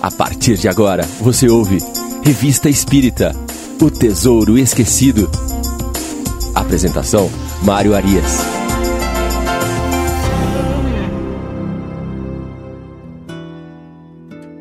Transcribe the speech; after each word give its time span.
A 0.00 0.10
partir 0.10 0.56
de 0.56 0.68
agora, 0.68 1.04
você 1.20 1.48
ouve 1.48 1.78
Revista 2.22 2.68
Espírita 2.68 3.32
O 3.80 3.90
Tesouro 3.90 4.58
Esquecido. 4.58 5.28
Apresentação: 6.54 7.30
Mário 7.62 7.94
Arias. 7.94 8.40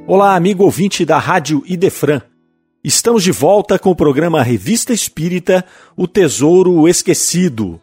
Olá, 0.08 0.36
amigo 0.36 0.64
ouvinte 0.64 1.04
da 1.04 1.18
Rádio 1.18 1.64
Idefran. 1.66 2.22
Estamos 2.84 3.24
de 3.24 3.32
volta 3.32 3.78
com 3.78 3.90
o 3.90 3.96
programa 3.96 4.42
Revista 4.42 4.94
Espírita 4.94 5.66
O 5.98 6.08
Tesouro 6.08 6.88
Esquecido. 6.88 7.80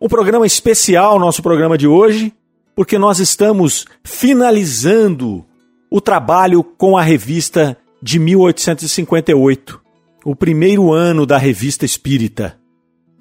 Um 0.00 0.08
programa 0.08 0.46
especial, 0.46 1.18
nosso 1.18 1.42
programa 1.42 1.78
de 1.78 1.86
hoje, 1.86 2.32
porque 2.74 2.98
nós 2.98 3.20
estamos 3.20 3.86
finalizando 4.02 5.44
o 5.90 6.00
trabalho 6.00 6.62
com 6.62 6.96
a 6.96 7.02
revista 7.02 7.76
de 8.00 8.18
1858, 8.20 9.80
o 10.24 10.36
primeiro 10.36 10.92
ano 10.92 11.26
da 11.26 11.36
revista 11.36 11.84
espírita. 11.84 12.56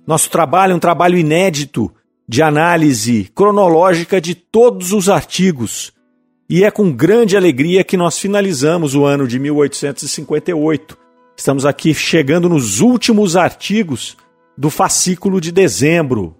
Nosso 0.06 0.30
trabalho 0.30 0.74
é 0.74 0.76
um 0.76 0.80
trabalho 0.80 1.18
inédito 1.18 1.92
de 2.28 2.44
análise 2.44 3.30
cronológica 3.34 4.22
de 4.22 4.36
todos 4.36 4.94
os 4.94 5.10
artigos, 5.10 5.92
e 6.48 6.64
é 6.64 6.70
com 6.70 6.92
grande 6.92 7.36
alegria 7.36 7.84
que 7.84 7.98
nós 7.98 8.20
finalizamos 8.20 8.94
o 8.94 9.04
ano 9.04 9.28
de 9.28 9.40
1858. 9.40 10.98
Estamos 11.36 11.66
aqui 11.66 11.94
chegando 11.94 12.48
nos 12.48 12.82
últimos 12.82 13.36
artigos 13.36 14.16
do 14.56 14.70
fascículo 14.70 15.42
de 15.42 15.52
dezembro. 15.52 16.36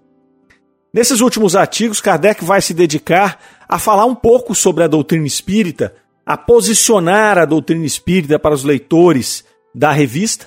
Nesses 0.92 1.20
últimos 1.20 1.56
artigos, 1.56 2.00
Kardec 2.00 2.44
vai 2.44 2.60
se 2.60 2.74
dedicar 2.74 3.38
a 3.68 3.78
falar 3.78 4.04
um 4.04 4.14
pouco 4.14 4.54
sobre 4.54 4.84
a 4.84 4.88
doutrina 4.88 5.26
espírita, 5.26 5.94
a 6.30 6.36
posicionar 6.36 7.38
a 7.38 7.44
doutrina 7.44 7.84
espírita 7.84 8.38
para 8.38 8.54
os 8.54 8.62
leitores 8.62 9.44
da 9.74 9.90
revista. 9.90 10.46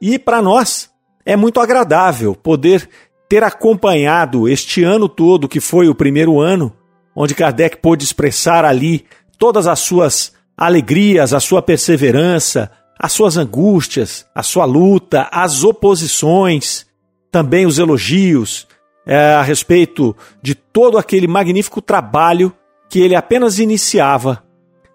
E 0.00 0.20
para 0.20 0.40
nós 0.40 0.88
é 1.24 1.34
muito 1.34 1.58
agradável 1.58 2.32
poder 2.32 2.88
ter 3.28 3.42
acompanhado 3.42 4.48
este 4.48 4.84
ano 4.84 5.08
todo, 5.08 5.48
que 5.48 5.58
foi 5.58 5.88
o 5.88 5.96
primeiro 5.96 6.38
ano, 6.38 6.72
onde 7.12 7.34
Kardec 7.34 7.78
pôde 7.78 8.04
expressar 8.04 8.64
ali 8.64 9.04
todas 9.36 9.66
as 9.66 9.80
suas 9.80 10.32
alegrias, 10.56 11.34
a 11.34 11.40
sua 11.40 11.60
perseverança, 11.60 12.70
as 12.96 13.10
suas 13.10 13.36
angústias, 13.36 14.24
a 14.32 14.44
sua 14.44 14.64
luta, 14.64 15.28
as 15.32 15.64
oposições, 15.64 16.86
também 17.32 17.66
os 17.66 17.80
elogios 17.80 18.68
é, 19.04 19.34
a 19.34 19.42
respeito 19.42 20.14
de 20.40 20.54
todo 20.54 20.96
aquele 20.96 21.26
magnífico 21.26 21.82
trabalho 21.82 22.52
que 22.88 23.00
ele 23.00 23.16
apenas 23.16 23.58
iniciava. 23.58 24.45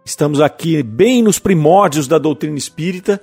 Estamos 0.03 0.41
aqui 0.41 0.81
bem 0.81 1.21
nos 1.21 1.37
primórdios 1.37 2.07
da 2.07 2.17
doutrina 2.17 2.57
espírita 2.57 3.21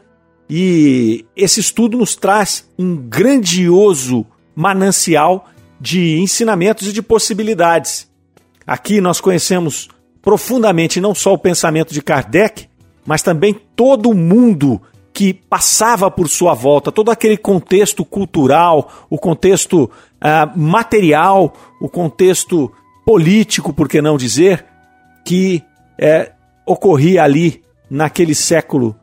e 0.49 1.27
esse 1.37 1.61
estudo 1.61 1.99
nos 1.99 2.15
traz 2.15 2.69
um 2.79 2.97
grandioso 2.97 4.25
manancial 4.55 5.47
de 5.81 6.19
ensinamentos 6.19 6.89
e 6.89 6.93
de 6.93 7.03
possibilidades. 7.03 8.09
Aqui 8.67 9.01
nós 9.01 9.21
conhecemos 9.21 9.89
profundamente 10.23 11.01
não 11.01 11.15
só 11.15 11.33
o 11.33 11.39
pensamento 11.39 11.93
de 11.93 12.01
Kardec, 12.01 12.69
mas 13.05 13.23
também 13.23 13.55
todo 13.75 14.11
o 14.11 14.15
mundo 14.15 14.81
que 15.13 15.35
passava 15.35 16.09
por 16.11 16.29
sua 16.29 16.55
volta, 16.55 16.93
todo 16.93 17.11
aquele 17.11 17.37
contexto 17.37 18.05
cultural, 18.05 19.07
o 19.11 19.19
contexto 19.19 19.85
uh, 19.85 20.59
material, 20.59 21.53
o 21.81 21.89
contexto 21.89 22.71
político, 23.05 23.73
por 23.73 23.89
que 23.89 24.01
não 24.01 24.17
dizer, 24.17 24.65
que 25.25 25.65
uh, 26.01 26.38
ocorria 26.69 27.23
ali 27.23 27.63
naquele 27.91 28.35
século 28.35 28.95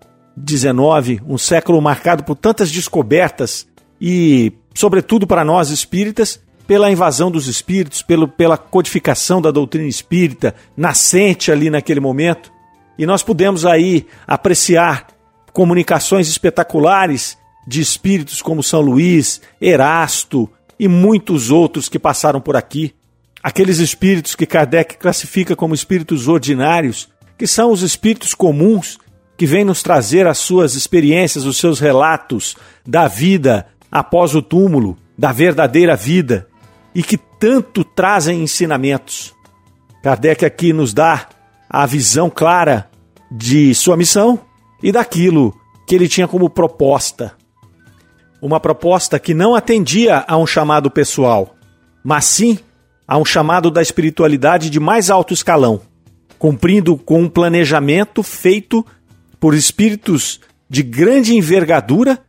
XIX, 0.48 1.22
um 1.28 1.38
século 1.38 1.82
marcado 1.82 2.24
por 2.24 2.36
tantas 2.36 2.72
descobertas 2.72 3.68
e, 4.00 4.54
sobretudo 4.74 5.26
para 5.26 5.44
nós 5.44 5.70
espíritas, 5.70 6.40
pela 6.68 6.92
invasão 6.92 7.32
dos 7.32 7.48
espíritos, 7.48 8.02
pelo, 8.02 8.28
pela 8.28 8.58
codificação 8.58 9.42
da 9.42 9.52
doutrina 9.52 9.88
espírita 9.88 10.56
nascente 10.76 11.52
ali 11.52 11.70
naquele 11.70 12.00
momento. 12.00 12.52
E 12.98 13.06
nós 13.06 13.24
pudemos 13.24 13.66
aí 13.66 14.06
apreciar 14.28 15.08
comunicações 15.54 16.28
espetaculares 16.28 17.38
de 17.68 17.82
espíritos 17.82 18.42
como 18.42 18.64
São 18.64 18.82
Luís, 18.82 19.42
Erasto 19.60 20.50
e 20.80 20.88
muitos 20.88 21.50
outros 21.50 21.90
que 21.90 22.00
passaram 22.00 22.42
por 22.42 22.56
aqui. 22.56 22.94
Aqueles 23.42 23.78
espíritos 23.78 24.36
que 24.36 24.46
Kardec 24.46 24.98
classifica 24.98 25.56
como 25.56 25.76
espíritos 25.76 26.28
ordinários, 26.28 27.10
que 27.38 27.48
são 27.48 27.72
os 27.72 27.82
espíritos 27.82 28.34
comuns 28.34 28.98
que 29.38 29.46
vêm 29.46 29.66
nos 29.66 29.84
trazer 29.84 30.28
as 30.28 30.38
suas 30.38 30.76
experiências, 30.76 31.46
os 31.46 31.58
seus 31.58 31.80
relatos 31.80 32.56
da 32.86 33.08
vida 33.08 33.68
após 33.92 34.34
o 34.34 34.42
túmulo, 34.42 34.98
da 35.18 35.32
verdadeira 35.32 35.96
vida 35.96 36.48
e 36.94 37.04
que 37.04 37.18
tanto 37.18 37.84
trazem 37.84 38.42
ensinamentos. 38.42 39.34
Kardec 40.02 40.46
aqui 40.46 40.72
nos 40.72 40.94
dá 40.94 41.28
a 41.70 41.86
visão 41.86 42.30
clara 42.30 42.90
de 43.30 43.74
sua 43.76 43.98
missão 43.98 44.40
e 44.82 44.92
daquilo 44.92 45.54
que 45.88 45.96
ele 45.96 46.08
tinha 46.08 46.28
como 46.28 46.50
proposta. 46.50 47.34
Uma 48.42 48.60
proposta 48.60 49.20
que 49.20 49.34
não 49.34 49.56
atendia 49.56 50.24
a 50.28 50.38
um 50.38 50.46
chamado 50.46 50.90
pessoal, 50.92 51.56
mas 52.04 52.26
sim 52.26 52.60
a 53.08 53.18
um 53.18 53.26
chamado 53.26 53.70
da 53.70 53.82
espiritualidade 53.82 54.70
de 54.70 54.80
mais 54.80 55.10
alto 55.10 55.34
escalão, 55.34 55.82
cumprindo 56.46 56.96
com 56.96 57.24
um 57.24 57.28
planejamento 57.28 58.22
feito 58.22 58.86
por 59.40 59.56
espíritos 59.56 60.40
de 60.70 60.84
grande 60.84 61.36
envergadura 61.36 62.20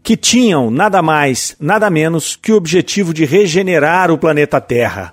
que 0.00 0.16
tinham 0.16 0.70
nada 0.70 1.02
mais, 1.02 1.56
nada 1.58 1.90
menos 1.90 2.36
que 2.36 2.52
o 2.52 2.56
objetivo 2.56 3.12
de 3.12 3.24
regenerar 3.24 4.12
o 4.12 4.18
planeta 4.18 4.60
Terra. 4.60 5.12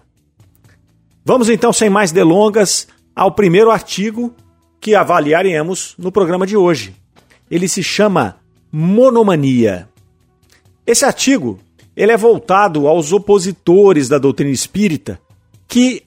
Vamos 1.26 1.50
então, 1.50 1.74
sem 1.74 1.90
mais 1.90 2.12
delongas, 2.12 2.88
ao 3.16 3.32
primeiro 3.32 3.72
artigo 3.72 4.32
que 4.80 4.94
avaliaremos 4.94 5.96
no 5.98 6.12
programa 6.12 6.46
de 6.46 6.56
hoje. 6.56 6.96
Ele 7.50 7.68
se 7.68 7.82
chama 7.82 8.38
Monomania. 8.72 9.90
Esse 10.86 11.04
artigo 11.04 11.58
ele 11.96 12.12
é 12.12 12.18
voltado 12.18 12.88
aos 12.88 13.12
opositores 13.12 14.08
da 14.08 14.20
doutrina 14.20 14.52
espírita 14.52 15.20
que 15.68 16.04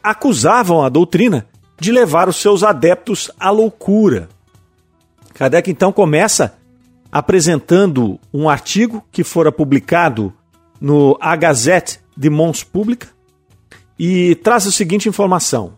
acusavam 0.00 0.84
a 0.84 0.88
doutrina 0.88 1.48
de 1.78 1.92
levar 1.92 2.28
os 2.28 2.36
seus 2.36 2.62
adeptos 2.62 3.30
à 3.38 3.50
loucura. 3.50 4.28
Kardec 5.34 5.70
então 5.70 5.92
começa 5.92 6.56
apresentando 7.12 8.18
um 8.32 8.48
artigo 8.48 9.04
que 9.12 9.22
fora 9.22 9.52
publicado 9.52 10.32
no 10.80 11.16
A 11.20 11.36
Gazette 11.36 12.00
de 12.16 12.30
Mons 12.30 12.62
Publica 12.62 13.08
e 13.98 14.34
traz 14.36 14.66
a 14.66 14.72
seguinte 14.72 15.08
informação: 15.08 15.74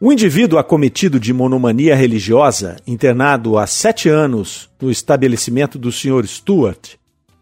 o 0.00 0.12
indivíduo 0.12 0.58
acometido 0.58 1.20
de 1.20 1.32
monomania 1.32 1.94
religiosa, 1.94 2.76
internado 2.86 3.58
há 3.58 3.66
sete 3.66 4.08
anos 4.08 4.70
no 4.80 4.90
estabelecimento 4.90 5.78
do 5.78 5.92
Sr. 5.92 6.26
Stuart, 6.26 6.96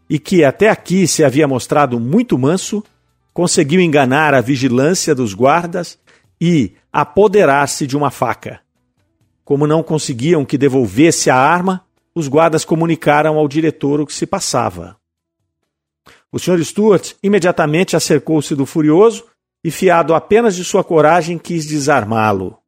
e 0.09 0.19
que 0.19 0.45
até 0.45 0.69
aqui 0.69 1.07
se 1.07 1.25
havia 1.25 1.49
mostrado 1.49 1.99
muito 1.99 2.39
manso, 2.39 2.85
conseguiu 3.33 3.81
enganar 3.81 4.35
a 4.35 4.41
vigilância 4.41 5.15
dos 5.15 5.33
guardas 5.33 5.99
e 6.45 6.75
apoderar-se 6.93 7.87
de 7.87 7.97
uma 7.97 8.11
faca. 8.11 8.63
Como 9.45 9.65
não 9.65 9.81
conseguiam 9.81 10.45
que 10.45 10.59
devolvesse 10.59 11.31
a 11.31 11.37
arma, 11.37 11.87
os 12.13 12.27
guardas 12.27 12.65
comunicaram 12.65 13.39
ao 13.39 13.47
diretor 13.47 14.01
o 14.01 14.07
que 14.07 14.13
se 14.13 14.27
passava. 14.27 14.97
O 16.33 16.41
Sr. 16.41 16.65
Stuart 16.65 17.13
imediatamente 17.23 17.95
acercou-se 17.95 18.57
do 18.57 18.67
furioso 18.67 19.25
e, 19.63 19.71
fiado 19.71 20.17
apenas 20.17 20.57
de 20.57 20.65
sua 20.65 20.83
coragem, 20.83 21.39
quis 21.39 21.65
desarmá-lo. 21.65 22.59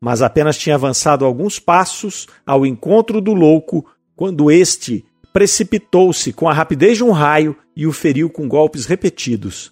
Mas 0.00 0.22
apenas 0.22 0.56
tinha 0.56 0.76
avançado 0.76 1.26
alguns 1.26 1.58
passos 1.58 2.28
ao 2.46 2.64
encontro 2.64 3.20
do 3.20 3.34
louco 3.34 3.84
quando 4.16 4.50
este 4.50 5.04
precipitou-se 5.34 6.32
com 6.32 6.48
a 6.48 6.54
rapidez 6.54 6.96
de 6.96 7.04
um 7.04 7.10
raio 7.10 7.54
e 7.76 7.86
o 7.86 7.92
feriu 7.92 8.30
com 8.30 8.48
golpes 8.48 8.86
repetidos. 8.86 9.70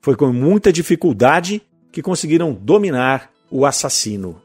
Foi 0.00 0.16
com 0.16 0.32
muita 0.32 0.72
dificuldade 0.72 1.62
que 1.92 2.02
conseguiram 2.02 2.52
dominar 2.52 3.30
o 3.50 3.66
assassino. 3.66 4.40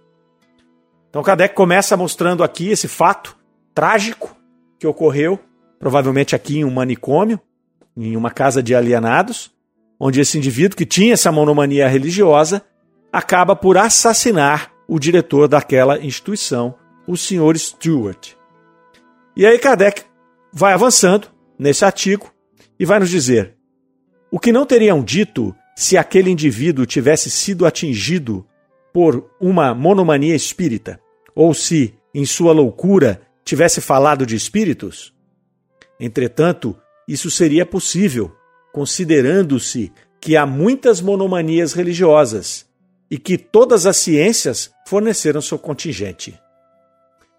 Então 1.10 1.24
Kardec 1.24 1.56
começa 1.56 1.96
mostrando 1.96 2.44
aqui 2.44 2.70
esse 2.70 2.88
fato 2.88 3.38
trágico 3.74 4.36
que 4.80 4.88
ocorreu, 4.88 5.40
provavelmente 5.80 6.36
aqui 6.36 6.60
em 6.60 6.66
um 6.66 6.72
manicômio, 6.72 7.40
em 7.96 8.18
uma 8.18 8.32
casa 8.32 8.62
de 8.62 8.76
alienados, 8.76 9.52
onde 10.00 10.20
esse 10.20 10.38
indivíduo 10.38 10.78
que 10.78 10.86
tinha 10.86 11.14
essa 11.14 11.32
monomania 11.32 11.88
religiosa 11.88 12.64
acaba 13.12 13.56
por 13.56 13.78
assassinar 13.78 14.72
o 14.88 15.00
diretor 15.00 15.48
daquela 15.48 16.00
instituição, 16.00 16.76
o 17.08 17.16
Sr. 17.16 17.58
Stewart. 17.58 18.34
E 19.36 19.46
aí 19.46 19.58
Kardec 19.58 20.04
vai 20.52 20.74
avançando 20.74 21.28
nesse 21.58 21.86
artigo 21.86 22.30
e 22.80 22.86
vai 22.86 23.00
nos 23.00 23.10
dizer: 23.10 23.56
o 24.30 24.40
que 24.40 24.52
não 24.52 24.66
teriam 24.66 25.04
dito 25.04 25.56
se 25.76 25.98
aquele 25.98 26.30
indivíduo 26.30 26.86
tivesse 26.86 27.30
sido 27.30 27.66
atingido 27.66 28.46
por 28.94 29.30
uma 29.40 29.74
monomania 29.76 30.36
espírita, 30.36 31.00
ou 31.36 31.54
se, 31.54 31.94
em 32.14 32.26
sua 32.26 32.54
loucura, 32.54 33.22
tivesse 33.44 33.82
falado 33.82 34.26
de 34.26 34.36
espíritos? 34.36 35.14
Entretanto, 36.00 36.76
isso 37.08 37.30
seria 37.30 37.66
possível, 37.66 38.34
considerando-se 38.72 39.92
que 40.20 40.36
há 40.38 40.46
muitas 40.46 41.02
monomanias 41.02 41.74
religiosas 41.74 42.66
e 43.12 43.18
que 43.18 43.38
todas 43.38 43.86
as 43.86 43.98
ciências 43.98 44.72
forneceram 44.88 45.42
seu 45.42 45.60
contingente. 45.60 46.40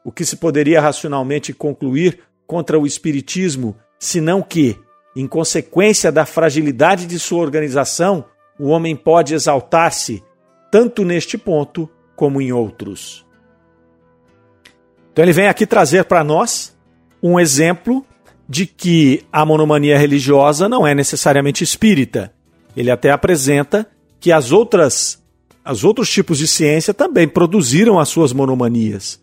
O 0.05 0.13
que 0.13 0.25
se 0.25 0.37
poderia 0.37 0.81
racionalmente 0.81 1.53
concluir 1.53 2.21
contra 2.47 2.79
o 2.79 2.87
Espiritismo, 2.87 3.77
senão 3.99 4.41
que, 4.41 4.79
em 5.17 5.27
consequência 5.27 6.13
da 6.13 6.27
fragilidade 6.27 7.07
de 7.07 7.19
sua 7.19 7.41
organização, 7.41 8.27
o 8.59 8.69
homem 8.69 8.95
pode 8.95 9.35
exaltar-se 9.35 10.23
tanto 10.71 11.05
neste 11.05 11.39
ponto 11.39 11.89
como 12.15 12.41
em 12.41 12.53
outros. 12.53 13.25
Então 15.11 15.25
ele 15.25 15.33
vem 15.33 15.49
aqui 15.49 15.67
trazer 15.67 16.05
para 16.05 16.23
nós 16.23 16.77
um 17.23 17.41
exemplo 17.41 18.05
de 18.47 18.67
que 18.67 19.25
a 19.33 19.45
monomania 19.47 19.99
religiosa 19.99 20.69
não 20.69 20.87
é 20.87 20.95
necessariamente 20.95 21.65
espírita. 21.65 22.33
Ele 22.77 22.91
até 22.91 23.11
apresenta 23.11 23.87
que 24.21 24.31
as 24.31 24.53
outras 24.53 25.25
os 25.69 25.83
outros 25.83 26.09
tipos 26.11 26.39
de 26.39 26.47
ciência 26.47 26.95
também 26.95 27.27
produziram 27.27 27.99
as 27.99 28.09
suas 28.09 28.33
monomanias. 28.33 29.21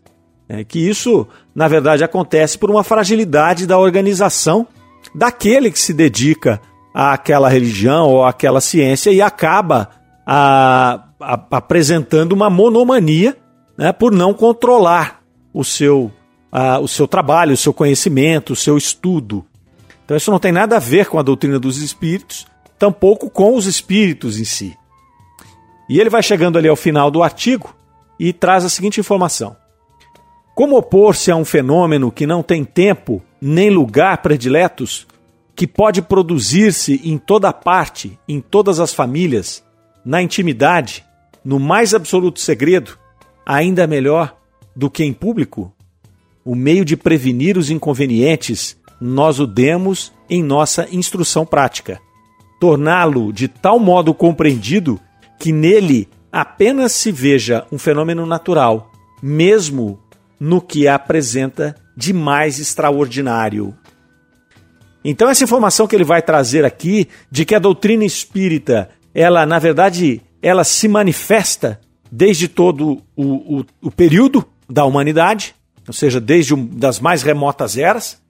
É 0.50 0.62
que 0.64 0.78
isso, 0.78 1.26
na 1.56 1.70
verdade, 1.70 2.04
acontece 2.04 2.58
por 2.58 2.70
uma 2.70 2.84
fragilidade 2.84 3.66
da 3.66 3.78
organização 3.78 4.68
daquele 5.14 5.72
que 5.72 5.80
se 5.80 5.94
dedica 5.94 6.62
àquela 6.94 7.50
religião 7.50 8.08
ou 8.08 8.26
àquela 8.26 8.62
ciência 8.62 9.12
e 9.12 9.22
acaba 9.22 9.90
a, 10.26 11.06
a, 11.20 11.34
apresentando 11.52 12.34
uma 12.34 12.50
monomania 12.50 13.38
né, 13.78 13.92
por 13.92 14.12
não 14.12 14.34
controlar 14.34 15.22
o 15.54 15.64
seu, 15.64 16.12
a, 16.52 16.80
o 16.80 16.88
seu 16.88 17.08
trabalho, 17.08 17.54
o 17.54 17.58
seu 17.58 17.74
conhecimento, 17.74 18.54
o 18.54 18.56
seu 18.56 18.78
estudo. 18.78 19.46
Então, 20.06 20.18
isso 20.18 20.32
não 20.32 20.40
tem 20.40 20.52
nada 20.52 20.78
a 20.78 20.80
ver 20.80 21.08
com 21.08 21.18
a 21.18 21.24
doutrina 21.24 21.60
dos 21.60 21.78
espíritos, 21.78 22.46
tampouco 22.78 23.30
com 23.30 23.56
os 23.56 23.66
espíritos 23.66 24.40
em 24.40 24.46
si. 24.46 24.78
E 25.90 26.00
ele 26.00 26.10
vai 26.10 26.24
chegando 26.24 26.58
ali 26.58 26.68
ao 26.68 26.76
final 26.76 27.10
do 27.10 27.24
artigo 27.24 27.76
e 28.20 28.32
traz 28.32 28.66
a 28.66 28.70
seguinte 28.70 29.00
informação: 29.00 29.56
Como 30.56 30.78
opor-se 30.78 31.32
a 31.32 31.36
um 31.36 31.46
fenômeno 31.46 32.12
que 32.12 32.26
não 32.26 32.42
tem 32.42 32.64
tempo 32.64 33.22
nem 33.46 33.70
lugar 33.70 34.20
prediletos, 34.22 35.06
que 35.54 35.68
pode 35.68 36.02
produzir-se 36.02 37.02
em 37.04 37.18
toda 37.18 37.52
parte, 37.52 38.18
em 38.26 38.40
todas 38.40 38.80
as 38.80 38.94
famílias, 38.94 39.62
na 40.06 40.22
intimidade, 40.22 41.04
no 41.44 41.60
mais 41.60 41.94
absoluto 41.94 42.40
segredo, 42.40 42.98
ainda 43.46 43.86
melhor 43.86 44.34
do 44.74 44.90
que 44.90 45.04
em 45.04 45.12
público? 45.12 45.74
O 46.46 46.56
meio 46.56 46.86
de 46.86 46.96
prevenir 46.96 47.58
os 47.58 47.70
inconvenientes 47.70 48.78
nós 49.02 49.42
o 49.42 49.46
demos 49.46 50.14
em 50.30 50.42
nossa 50.42 50.88
instrução 50.90 51.46
prática. 51.46 52.00
Torná-lo 52.62 53.34
de 53.34 53.50
tal 53.50 53.78
modo 53.78 54.14
compreendido 54.14 54.98
que 55.38 55.52
nele 55.52 56.08
apenas 56.32 56.94
se 56.94 57.12
veja 57.12 57.66
um 57.70 57.78
fenômeno 57.78 58.26
natural, 58.26 58.90
mesmo 59.22 60.00
no 60.40 60.62
que 60.62 60.88
apresenta 60.88 61.76
de 61.96 62.14
mais 62.14 62.60
extraordinário. 62.60 63.76
Então 65.04 65.30
essa 65.30 65.44
informação 65.44 65.86
que 65.86 65.96
ele 65.96 66.04
vai 66.04 66.22
trazer 66.22 66.64
aqui 66.64 67.08
de 67.30 67.46
que 67.46 67.56
a 67.56 67.60
doutrina 67.60 68.06
espírita, 68.06 68.90
ela 69.14 69.46
na 69.46 69.60
verdade, 69.60 70.22
ela 70.42 70.64
se 70.64 70.88
manifesta 70.88 71.80
desde 72.12 72.48
todo 72.48 73.02
o, 73.16 73.60
o, 73.60 73.66
o 73.82 73.92
período 73.92 74.46
da 74.70 74.86
humanidade, 74.86 75.56
ou 75.88 75.94
seja, 75.94 76.22
desde 76.22 76.54
um, 76.54 76.66
das 76.66 77.00
mais 77.00 77.24
remotas 77.24 77.78
eras, 77.78 78.22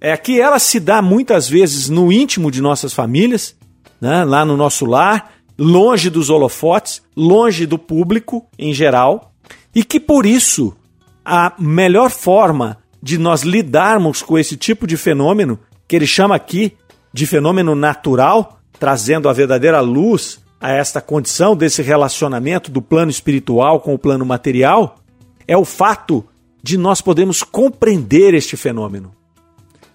é 0.00 0.16
que 0.16 0.40
ela 0.40 0.58
se 0.58 0.78
dá 0.78 1.00
muitas 1.00 1.48
vezes 1.48 1.88
no 1.88 2.12
íntimo 2.12 2.50
de 2.50 2.60
nossas 2.60 2.92
famílias, 2.92 3.56
né, 4.00 4.24
lá 4.24 4.44
no 4.44 4.56
nosso 4.56 4.84
lar, 4.84 5.32
longe 5.58 6.08
dos 6.08 6.30
holofotes, 6.30 7.02
longe 7.16 7.66
do 7.66 7.78
público 7.78 8.46
em 8.58 8.72
geral, 8.72 9.32
e 9.74 9.82
que 9.82 9.98
por 9.98 10.24
isso 10.24 10.76
a 11.24 11.52
melhor 11.58 12.10
forma 12.10 12.78
de 13.08 13.16
nós 13.16 13.40
lidarmos 13.40 14.20
com 14.20 14.38
esse 14.38 14.54
tipo 14.54 14.86
de 14.86 14.94
fenômeno, 14.94 15.58
que 15.86 15.96
ele 15.96 16.06
chama 16.06 16.34
aqui 16.34 16.76
de 17.10 17.26
fenômeno 17.26 17.74
natural, 17.74 18.60
trazendo 18.78 19.30
a 19.30 19.32
verdadeira 19.32 19.80
luz 19.80 20.40
a 20.60 20.72
esta 20.72 21.00
condição 21.00 21.56
desse 21.56 21.80
relacionamento 21.80 22.70
do 22.70 22.82
plano 22.82 23.10
espiritual 23.10 23.80
com 23.80 23.94
o 23.94 23.98
plano 23.98 24.26
material, 24.26 24.98
é 25.46 25.56
o 25.56 25.64
fato 25.64 26.22
de 26.62 26.76
nós 26.76 27.00
podermos 27.00 27.42
compreender 27.42 28.34
este 28.34 28.58
fenômeno. 28.58 29.14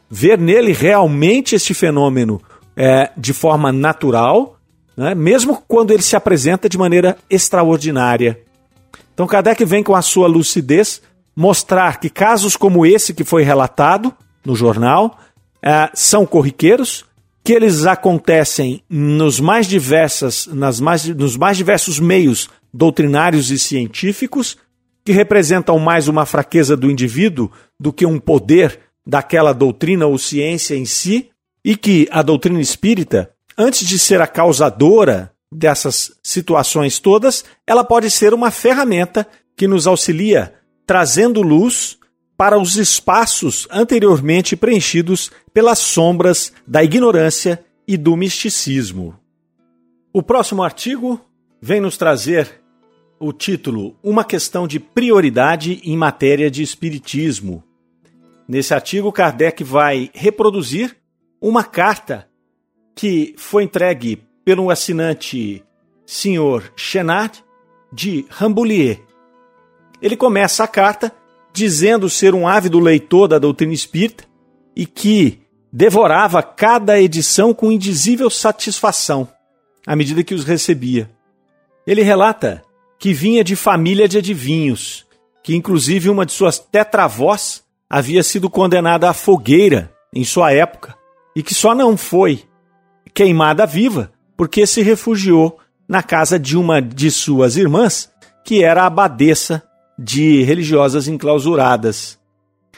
Ver 0.09 0.39
nele 0.39 0.73
realmente 0.73 1.53
este 1.53 1.75
fenômeno 1.75 2.41
é, 2.75 3.11
de 3.15 3.31
forma 3.31 3.71
natural 3.71 4.57
né? 4.97 5.13
mesmo 5.13 5.61
quando 5.67 5.91
ele 5.91 6.01
se 6.01 6.15
apresenta 6.15 6.67
de 6.67 6.79
maneira 6.79 7.15
extraordinária. 7.29 8.39
Então 9.13 9.27
Kardec 9.27 9.63
vem 9.65 9.83
com 9.83 9.95
a 9.95 10.01
sua 10.01 10.27
lucidez 10.27 10.99
mostrar 11.35 11.99
que 11.99 12.09
casos 12.09 12.55
como 12.55 12.85
esse 12.85 13.13
que 13.13 13.23
foi 13.23 13.43
relatado 13.43 14.13
no 14.45 14.55
jornal 14.55 15.17
é, 15.61 15.89
são 15.93 16.25
corriqueiros, 16.25 17.05
que 17.43 17.53
eles 17.53 17.85
acontecem 17.85 18.83
nos 18.89 19.39
mais 19.39 19.67
diversas, 19.67 20.47
nas 20.47 20.79
mais, 20.79 21.05
nos 21.05 21.35
mais 21.35 21.57
diversos 21.57 21.99
meios 21.99 22.49
doutrinários 22.73 23.51
e 23.51 23.59
científicos, 23.59 24.57
que 25.05 25.11
representam 25.11 25.77
mais 25.79 26.07
uma 26.07 26.25
fraqueza 26.25 26.77
do 26.77 26.89
indivíduo 26.89 27.51
do 27.79 27.91
que 27.91 28.05
um 28.05 28.19
poder 28.19 28.79
daquela 29.05 29.53
doutrina 29.53 30.05
ou 30.05 30.17
ciência 30.17 30.75
em 30.75 30.85
si, 30.85 31.29
e 31.65 31.75
que 31.75 32.07
a 32.11 32.21
doutrina 32.21 32.61
espírita 32.61 33.29
antes 33.57 33.87
de 33.87 33.99
ser 33.99 34.21
a 34.21 34.27
causadora 34.27 35.31
dessas 35.53 36.11
situações 36.23 36.99
todas, 36.99 37.45
ela 37.67 37.83
pode 37.83 38.09
ser 38.09 38.33
uma 38.33 38.49
ferramenta 38.49 39.27
que 39.55 39.67
nos 39.67 39.85
auxilia 39.85 40.53
trazendo 40.85 41.41
luz 41.41 41.97
para 42.37 42.59
os 42.59 42.75
espaços 42.75 43.67
anteriormente 43.71 44.55
preenchidos 44.55 45.31
pelas 45.53 45.79
sombras 45.79 46.51
da 46.65 46.83
ignorância 46.83 47.63
e 47.87 47.95
do 47.95 48.15
misticismo. 48.15 49.17
O 50.11 50.21
próximo 50.21 50.63
artigo 50.63 51.19
vem 51.61 51.79
nos 51.79 51.97
trazer 51.97 52.61
o 53.19 53.31
título 53.31 53.95
Uma 54.03 54.23
questão 54.23 54.67
de 54.67 54.79
prioridade 54.79 55.79
em 55.83 55.95
matéria 55.95 56.51
de 56.51 56.61
espiritismo. 56.61 57.63
Nesse 58.47 58.73
artigo, 58.73 59.11
Kardec 59.11 59.63
vai 59.63 60.09
reproduzir 60.13 60.97
uma 61.41 61.63
carta 61.63 62.27
que 62.95 63.33
foi 63.37 63.63
entregue 63.63 64.21
pelo 64.43 64.69
assinante 64.69 65.63
Sr. 66.05 66.71
Chenard 66.75 67.43
de 67.91 68.25
Rambouillet. 68.29 69.01
Ele 70.03 70.17
começa 70.17 70.65
a 70.65 70.67
carta 70.67 71.13
dizendo 71.53 72.09
ser 72.09 72.35
um 72.35 72.45
ávido 72.45 72.77
leitor 72.77 73.25
da 73.29 73.39
doutrina 73.39 73.71
espírita 73.71 74.25
e 74.75 74.85
que 74.85 75.39
devorava 75.71 76.43
cada 76.43 76.99
edição 76.99 77.53
com 77.53 77.71
indizível 77.71 78.29
satisfação 78.29 79.29
à 79.87 79.95
medida 79.95 80.21
que 80.21 80.33
os 80.33 80.43
recebia. 80.43 81.09
Ele 81.87 82.03
relata 82.03 82.61
que 82.99 83.13
vinha 83.13 83.45
de 83.45 83.55
família 83.55 84.05
de 84.05 84.17
adivinhos, 84.17 85.05
que 85.41 85.55
inclusive 85.55 86.09
uma 86.09 86.25
de 86.25 86.33
suas 86.33 86.59
tetravós 86.59 87.63
havia 87.89 88.23
sido 88.23 88.49
condenada 88.49 89.09
à 89.09 89.13
fogueira 89.13 89.89
em 90.13 90.25
sua 90.25 90.51
época 90.51 90.97
e 91.33 91.41
que 91.41 91.53
só 91.53 91.73
não 91.73 91.95
foi 91.95 92.43
queimada 93.13 93.65
viva 93.65 94.11
porque 94.35 94.67
se 94.67 94.81
refugiou 94.81 95.59
na 95.87 96.03
casa 96.03 96.37
de 96.37 96.57
uma 96.57 96.81
de 96.81 97.09
suas 97.09 97.55
irmãs, 97.55 98.11
que 98.43 98.63
era 98.63 98.85
abadesa 98.85 99.63
de 99.97 100.43
religiosas 100.43 101.07
enclausuradas. 101.07 102.19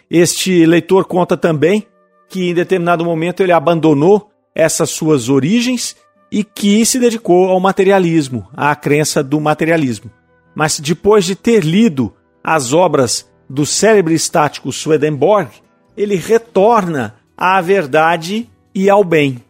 Este 0.09 0.65
leitor 0.65 1.05
conta 1.05 1.35
também 1.35 1.85
que 2.29 2.49
em 2.49 2.53
determinado 2.53 3.05
momento 3.05 3.41
ele 3.41 3.51
abandonou 3.51 4.29
essas 4.53 4.89
suas 4.89 5.29
origens 5.29 5.95
e 6.31 6.43
que 6.43 6.85
se 6.85 6.99
dedicou 6.99 7.49
ao 7.49 7.59
materialismo, 7.59 8.47
à 8.53 8.75
crença 8.75 9.23
do 9.23 9.39
materialismo. 9.39 10.11
Mas 10.53 10.79
depois 10.79 11.25
de 11.25 11.35
ter 11.35 11.63
lido 11.63 12.13
as 12.43 12.73
obras 12.73 13.29
do 13.49 13.65
célebre 13.65 14.13
estático 14.13 14.71
Swedenborg, 14.71 15.49
ele 15.95 16.15
retorna 16.15 17.15
à 17.37 17.61
verdade 17.61 18.49
e 18.73 18.89
ao 18.89 19.03
bem. 19.03 19.41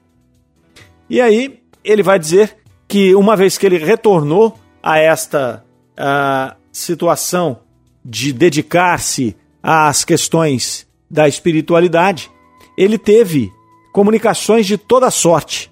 E 1.10 1.22
aí 1.22 1.60
ele 1.84 2.04
vai 2.04 2.20
dizer 2.20 2.58
que 2.88 3.16
uma 3.16 3.36
vez 3.36 3.58
que 3.58 3.66
ele 3.66 3.78
retornou 3.78 4.58
a 4.82 5.00
esta 5.00 5.64
uh, 5.94 6.56
situação 6.76 7.60
de 8.04 8.34
dedicar-se 8.34 9.36
às 9.64 10.04
questões 10.04 10.86
da 11.10 11.28
espiritualidade, 11.28 12.30
ele 12.78 12.98
teve 12.98 13.52
comunicações 13.94 14.66
de 14.68 14.78
toda 14.78 15.10
sorte. 15.10 15.72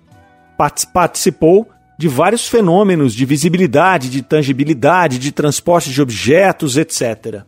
Participou 0.93 1.69
de 1.99 2.07
vários 2.07 2.47
fenômenos 2.47 3.13
de 3.13 3.25
visibilidade, 3.25 4.09
de 4.09 4.21
tangibilidade, 4.21 5.19
de 5.19 5.31
transporte 5.31 5.91
de 5.91 6.01
objetos, 6.01 6.77
etc. 6.77 7.43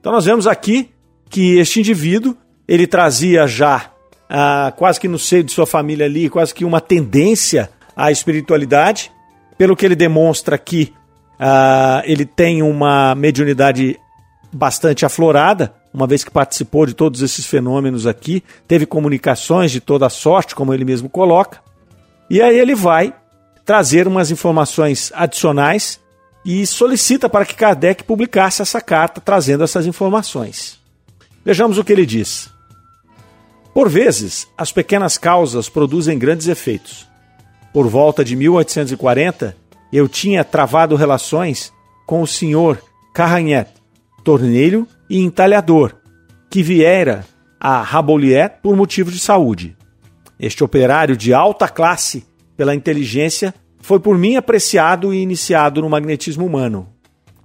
Então 0.00 0.12
nós 0.12 0.24
vemos 0.24 0.46
aqui 0.46 0.90
que 1.28 1.58
este 1.58 1.80
indivíduo 1.80 2.36
ele 2.66 2.86
trazia 2.86 3.46
já 3.46 3.90
ah, 4.30 4.72
quase 4.76 5.00
que 5.00 5.08
no 5.08 5.18
seio 5.18 5.42
de 5.42 5.50
sua 5.50 5.66
família 5.66 6.06
ali, 6.06 6.30
quase 6.30 6.54
que 6.54 6.64
uma 6.64 6.80
tendência 6.80 7.70
à 7.96 8.12
espiritualidade, 8.12 9.10
pelo 9.56 9.74
que 9.74 9.84
ele 9.84 9.96
demonstra 9.96 10.54
aqui, 10.54 10.92
ah, 11.38 12.02
ele 12.04 12.24
tem 12.24 12.62
uma 12.62 13.14
mediunidade 13.14 13.98
bastante 14.52 15.04
aflorada, 15.04 15.74
uma 15.92 16.06
vez 16.06 16.24
que 16.24 16.30
participou 16.30 16.86
de 16.86 16.94
todos 16.94 17.22
esses 17.22 17.46
fenômenos 17.46 18.06
aqui, 18.06 18.42
teve 18.66 18.86
comunicações 18.86 19.70
de 19.70 19.80
toda 19.80 20.08
sorte, 20.08 20.54
como 20.54 20.72
ele 20.72 20.84
mesmo 20.84 21.08
coloca, 21.08 21.60
e 22.30 22.42
aí 22.42 22.58
ele 22.58 22.74
vai 22.74 23.14
trazer 23.64 24.06
umas 24.06 24.30
informações 24.30 25.12
adicionais 25.14 26.00
e 26.44 26.66
solicita 26.66 27.28
para 27.28 27.44
que 27.44 27.54
Kardec 27.54 28.04
publicasse 28.04 28.62
essa 28.62 28.80
carta 28.80 29.20
trazendo 29.20 29.64
essas 29.64 29.86
informações. 29.86 30.78
Vejamos 31.44 31.78
o 31.78 31.84
que 31.84 31.92
ele 31.92 32.06
diz. 32.06 32.50
Por 33.74 33.88
vezes, 33.88 34.48
as 34.56 34.72
pequenas 34.72 35.18
causas 35.18 35.68
produzem 35.68 36.18
grandes 36.18 36.48
efeitos. 36.48 37.06
Por 37.72 37.86
volta 37.86 38.24
de 38.24 38.34
1840, 38.34 39.56
eu 39.92 40.08
tinha 40.08 40.44
travado 40.44 40.96
relações 40.96 41.72
com 42.06 42.22
o 42.22 42.26
senhor 42.26 42.82
Carranhet, 43.14 43.70
torneiro 44.22 44.86
e 45.08 45.20
entalhador, 45.20 45.94
que 46.50 46.62
viera 46.62 47.24
a 47.58 47.82
Raboliet 47.82 48.60
por 48.62 48.76
motivo 48.76 49.10
de 49.10 49.18
saúde. 49.18 49.76
Este 50.38 50.62
operário 50.62 51.16
de 51.16 51.34
alta 51.34 51.68
classe, 51.68 52.24
pela 52.56 52.74
inteligência, 52.74 53.54
foi 53.80 53.98
por 53.98 54.16
mim 54.16 54.36
apreciado 54.36 55.12
e 55.12 55.18
iniciado 55.18 55.80
no 55.80 55.88
magnetismo 55.88 56.46
humano. 56.46 56.88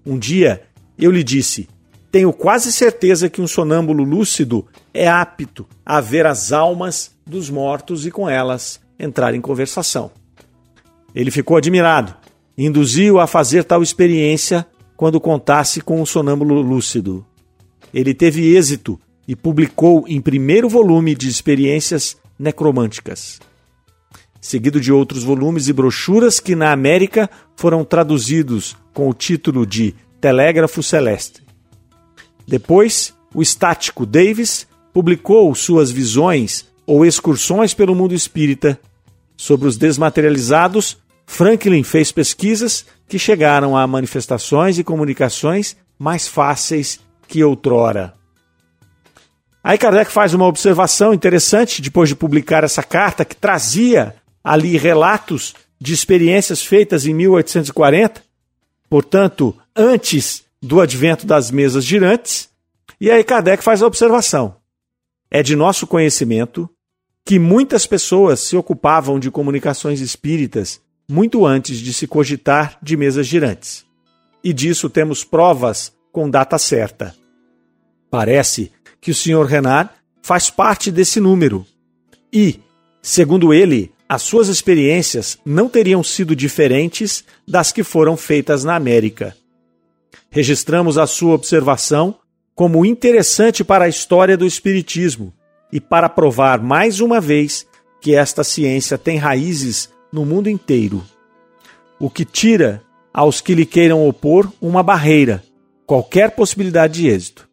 Um 0.05 0.17
dia 0.17 0.63
eu 0.97 1.09
lhe 1.09 1.23
disse: 1.23 1.67
Tenho 2.12 2.31
quase 2.31 2.71
certeza 2.71 3.29
que 3.29 3.41
um 3.41 3.47
sonâmbulo 3.47 4.03
lúcido 4.03 4.67
é 4.93 5.07
apto 5.07 5.65
a 5.85 6.00
ver 6.00 6.25
as 6.25 6.51
almas 6.51 7.12
dos 7.25 7.50
mortos 7.50 8.05
e 8.05 8.12
com 8.12 8.29
elas 8.29 8.79
entrar 9.00 9.33
em 9.33 9.41
conversação. 9.41 10.12
Ele 11.15 11.31
ficou 11.31 11.57
admirado 11.57 12.15
induziu 12.57 13.19
a 13.19 13.27
fazer 13.27 13.63
tal 13.63 13.81
experiência 13.81 14.65
quando 14.95 15.19
contasse 15.19 15.81
com 15.81 16.01
um 16.01 16.05
sonâmbulo 16.05 16.62
lúcido. 16.62 17.25
Ele 17.93 18.13
teve 18.13 18.55
êxito 18.55 19.00
e 19.27 19.36
publicou 19.36 20.05
em 20.07 20.22
primeiro 20.22 20.69
volume 20.69 21.15
de 21.15 21.27
experiências 21.27 22.17
necromânticas, 22.38 23.39
seguido 24.41 24.79
de 24.79 24.91
outros 24.91 25.24
volumes 25.24 25.67
e 25.67 25.74
brochuras 25.74 26.39
que 26.39 26.55
na 26.55 26.72
América 26.72 27.29
foram 27.55 27.83
traduzidos 27.83 28.75
com 28.93 29.10
o 29.10 29.13
título 29.13 29.65
de 29.65 29.95
Telégrafo 30.19 30.83
Celeste. 30.83 31.43
Depois, 32.48 33.13
o 33.33 33.41
estático 33.41 34.05
Davis 34.05 34.67
publicou 34.93 35.53
suas 35.55 35.89
visões 35.89 36.65
ou 36.86 37.05
excursões 37.05 37.74
pelo 37.74 37.95
mundo 37.95 38.13
espírita. 38.13 38.79
Sobre 39.36 39.67
os 39.67 39.77
desmaterializados, 39.77 40.98
Franklin 41.25 41.84
fez 41.84 42.12
pesquisas 42.12 42.86
que 43.08 43.18
chegaram 43.18 43.75
a 43.75 43.86
manifestações 43.88 44.77
e 44.77 44.84
comunicações 44.84 45.75
mais 45.98 46.27
fáceis 46.27 47.00
que 47.27 47.44
outrora. 47.44 48.13
Aí 49.63 49.77
Kardec 49.77 50.12
faz 50.12 50.34
uma 50.34 50.46
observação 50.46 51.13
interessante 51.13 51.82
depois 51.82 52.10
de 52.10 52.15
publicar 52.15 52.63
essa 52.63 52.84
carta 52.84 53.24
que 53.24 53.36
trazia 53.36 54.15
ali 54.44 54.77
relatos 54.77 55.53
de 55.80 55.94
experiências 55.94 56.62
feitas 56.62 57.06
em 57.06 57.13
1840, 57.13 58.22
portanto, 58.89 59.56
antes 59.75 60.44
do 60.62 60.82
advento 60.82 61.25
das 61.25 61.50
mesas 61.50 61.86
girantes. 61.86 62.50
E 63.00 63.10
aí 63.10 63.24
Kardec 63.24 63.63
faz 63.63 63.82
a 63.82 63.88
observação: 63.88 64.58
é 65.32 65.42
de 65.42 65.56
nosso 65.56 65.88
conhecimento 65.88 66.70
que 67.25 67.39
muitas 67.39 67.88
pessoas 67.88 68.42
se 68.42 68.58
ocupavam 68.58 69.18
de 69.18 69.32
comunicações 69.32 70.01
espíritas 70.01 70.82
muito 71.10 71.45
antes 71.45 71.77
de 71.77 71.93
se 71.93 72.07
cogitar 72.07 72.77
de 72.81 72.95
mesas 72.95 73.27
girantes. 73.27 73.86
E 74.43 74.53
disso 74.53 74.89
temos 74.89 75.24
provas 75.24 75.93
com 76.12 76.29
data 76.29 76.57
certa. 76.57 77.15
Parece 78.10 78.72
que 79.01 79.12
o 79.12 79.15
Sr. 79.15 79.45
Renard 79.45 79.89
faz 80.22 80.50
parte 80.50 80.91
desse 80.91 81.19
número. 81.19 81.65
E, 82.31 82.60
segundo 83.01 83.53
ele, 83.53 83.91
as 84.07 84.22
suas 84.22 84.48
experiências 84.48 85.38
não 85.45 85.67
teriam 85.67 86.03
sido 86.03 86.36
diferentes 86.36 87.24
das 87.48 87.72
que 87.72 87.83
foram 87.83 88.15
feitas 88.15 88.63
na 88.63 88.75
América. 88.75 89.36
Registramos 90.29 90.98
a 90.98 91.07
sua 91.07 91.33
observação 91.33 92.15
como 92.55 92.86
interessante 92.86 93.63
para 93.63 93.86
a 93.86 93.89
história 93.89 94.38
do 94.38 94.45
Espiritismo 94.45 95.33
e 95.72 95.79
para 95.79 96.07
provar 96.07 96.62
mais 96.62 97.00
uma 97.00 97.19
vez 97.19 97.65
que 98.00 98.15
esta 98.15 98.43
ciência 98.43 98.98
tem 98.98 99.17
raízes 99.17 99.89
no 100.13 100.24
mundo 100.24 100.48
inteiro. 100.48 101.03
O 102.00 102.08
que 102.08 102.24
tira 102.24 102.84
aos 103.12 103.41
que 103.41 103.55
lhe 103.55 103.65
queiram 103.65 104.08
opor 104.08 104.51
uma 104.62 104.84
barreira, 104.84 105.43
qualquer 105.88 106.32
possibilidade 106.32 107.01
de 107.01 107.08
êxito. 107.08 107.50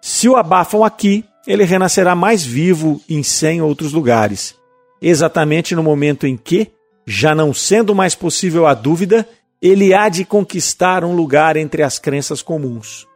Se 0.00 0.28
o 0.28 0.36
abafam 0.36 0.82
aqui, 0.82 1.24
ele 1.46 1.64
renascerá 1.64 2.14
mais 2.14 2.44
vivo 2.44 3.00
em 3.08 3.22
cem 3.22 3.60
outros 3.60 3.92
lugares, 3.92 4.54
exatamente 5.00 5.74
no 5.74 5.82
momento 5.82 6.26
em 6.26 6.36
que, 6.36 6.72
já 7.06 7.34
não 7.34 7.52
sendo 7.52 7.94
mais 7.94 8.14
possível 8.14 8.66
a 8.66 8.72
dúvida, 8.72 9.28
ele 9.60 9.92
há 9.92 10.08
de 10.08 10.24
conquistar 10.24 11.04
um 11.04 11.14
lugar 11.14 11.56
entre 11.56 11.82
as 11.82 11.98
crenças 11.98 12.40
comuns. 12.40 13.06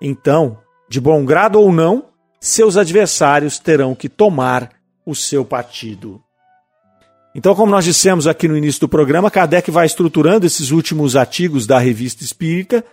Então, 0.00 0.58
de 0.88 0.98
bom 0.98 1.24
grado 1.26 1.60
ou 1.60 1.70
não, 1.70 2.06
seus 2.40 2.76
adversários 2.78 3.58
terão 3.58 3.94
que 3.94 4.08
tomar 4.08 4.70
o 5.04 5.14
seu 5.14 5.44
partido. 5.44 6.23
Então, 7.34 7.54
como 7.54 7.70
nós 7.70 7.84
dissemos 7.84 8.26
aqui 8.26 8.46
no 8.46 8.56
início 8.56 8.80
do 8.80 8.88
programa, 8.88 9.30
Kardec 9.30 9.70
vai 9.70 9.86
estruturando 9.86 10.46
esses 10.46 10.70
últimos 10.70 11.16
artigos 11.16 11.66
da 11.66 11.78
Revista 11.78 12.22
Espírita 12.22 12.84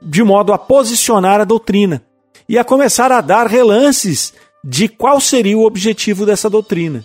de 0.00 0.22
modo 0.22 0.52
a 0.52 0.58
posicionar 0.58 1.40
a 1.40 1.44
doutrina 1.44 2.02
e 2.48 2.56
a 2.58 2.64
começar 2.64 3.12
a 3.12 3.20
dar 3.20 3.46
relances 3.46 4.32
de 4.64 4.88
qual 4.88 5.20
seria 5.20 5.58
o 5.58 5.64
objetivo 5.64 6.24
dessa 6.24 6.48
doutrina. 6.48 7.04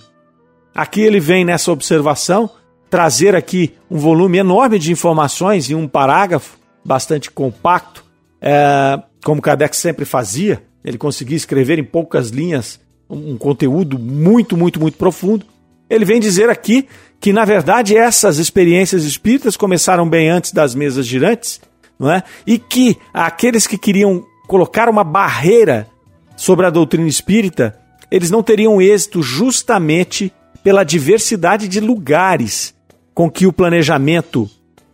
Aqui 0.73 1.01
ele 1.01 1.19
vem 1.19 1.43
nessa 1.43 1.71
observação 1.71 2.49
trazer 2.89 3.35
aqui 3.35 3.73
um 3.89 3.97
volume 3.97 4.37
enorme 4.37 4.79
de 4.79 4.91
informações 4.91 5.69
em 5.69 5.75
um 5.75 5.87
parágrafo 5.87 6.57
bastante 6.83 7.31
compacto, 7.31 8.05
é, 8.41 9.01
como 9.23 9.41
Kardec 9.41 9.75
sempre 9.75 10.05
fazia. 10.05 10.63
Ele 10.83 10.97
conseguia 10.97 11.35
escrever 11.35 11.79
em 11.79 11.83
poucas 11.83 12.29
linhas 12.29 12.79
um 13.09 13.37
conteúdo 13.37 13.97
muito, 13.97 14.55
muito, 14.55 14.79
muito 14.79 14.97
profundo. 14.97 15.45
Ele 15.89 16.05
vem 16.05 16.19
dizer 16.19 16.49
aqui 16.49 16.87
que, 17.19 17.31
na 17.33 17.45
verdade, 17.45 17.95
essas 17.95 18.37
experiências 18.37 19.03
espíritas 19.03 19.57
começaram 19.57 20.07
bem 20.07 20.29
antes 20.29 20.51
das 20.51 20.75
mesas 20.75 21.05
girantes, 21.05 21.61
não 21.97 22.11
é? 22.11 22.23
E 22.45 22.57
que 22.57 22.97
aqueles 23.13 23.65
que 23.67 23.77
queriam 23.77 24.25
colocar 24.47 24.89
uma 24.89 25.03
barreira 25.03 25.87
sobre 26.35 26.65
a 26.65 26.69
doutrina 26.69 27.07
espírita, 27.07 27.77
eles 28.11 28.29
não 28.29 28.43
teriam 28.43 28.81
êxito 28.81 29.21
justamente 29.21 30.31
pela 30.63 30.83
diversidade 30.83 31.67
de 31.67 31.79
lugares 31.79 32.73
com 33.13 33.29
que 33.29 33.47
o 33.47 33.53
planejamento 33.53 34.49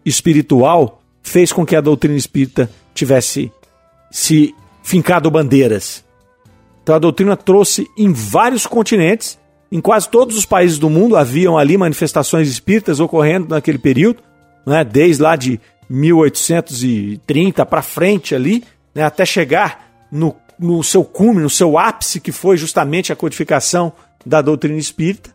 espiritual 0.05 1.01
fez 1.23 1.51
com 1.51 1.65
que 1.65 1.75
a 1.75 1.81
doutrina 1.81 2.17
espírita 2.17 2.69
tivesse 2.93 3.51
se 4.09 4.53
fincado 4.83 5.31
bandeiras. 5.31 6.03
Então 6.83 6.95
a 6.95 6.99
doutrina 6.99 7.37
trouxe 7.37 7.87
em 7.97 8.11
vários 8.11 8.65
continentes, 8.67 9.39
em 9.71 9.79
quase 9.79 10.09
todos 10.09 10.37
os 10.37 10.45
países 10.45 10.77
do 10.77 10.89
mundo 10.89 11.15
haviam 11.15 11.57
ali 11.57 11.77
manifestações 11.77 12.49
espíritas 12.49 12.99
ocorrendo 12.99 13.49
naquele 13.49 13.77
período, 13.77 14.21
né, 14.65 14.83
desde 14.83 15.23
lá 15.23 15.35
de 15.35 15.59
1830 15.89 17.65
para 17.65 17.81
frente 17.81 18.35
ali, 18.35 18.63
né, 18.93 19.03
até 19.03 19.25
chegar 19.25 19.89
no, 20.11 20.35
no 20.59 20.83
seu 20.83 21.03
cume, 21.03 21.41
no 21.41 21.49
seu 21.49 21.77
ápice, 21.77 22.19
que 22.19 22.31
foi 22.31 22.57
justamente 22.57 23.13
a 23.13 23.15
codificação 23.15 23.93
da 24.25 24.41
doutrina 24.41 24.77
espírita, 24.77 25.31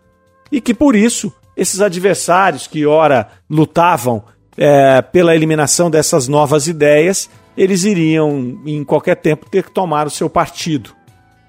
e 0.52 0.60
que 0.60 0.74
por 0.74 0.94
isso 0.94 1.32
esses 1.56 1.80
adversários 1.80 2.66
que 2.66 2.84
ora 2.84 3.28
lutavam 3.48 4.22
é, 4.56 5.00
pela 5.00 5.34
eliminação 5.34 5.90
dessas 5.90 6.28
novas 6.28 6.68
ideias, 6.68 7.30
eles 7.56 7.84
iriam 7.84 8.60
em 8.66 8.84
qualquer 8.84 9.16
tempo 9.16 9.48
ter 9.48 9.64
que 9.64 9.70
tomar 9.70 10.06
o 10.06 10.10
seu 10.10 10.28
partido. 10.28 10.90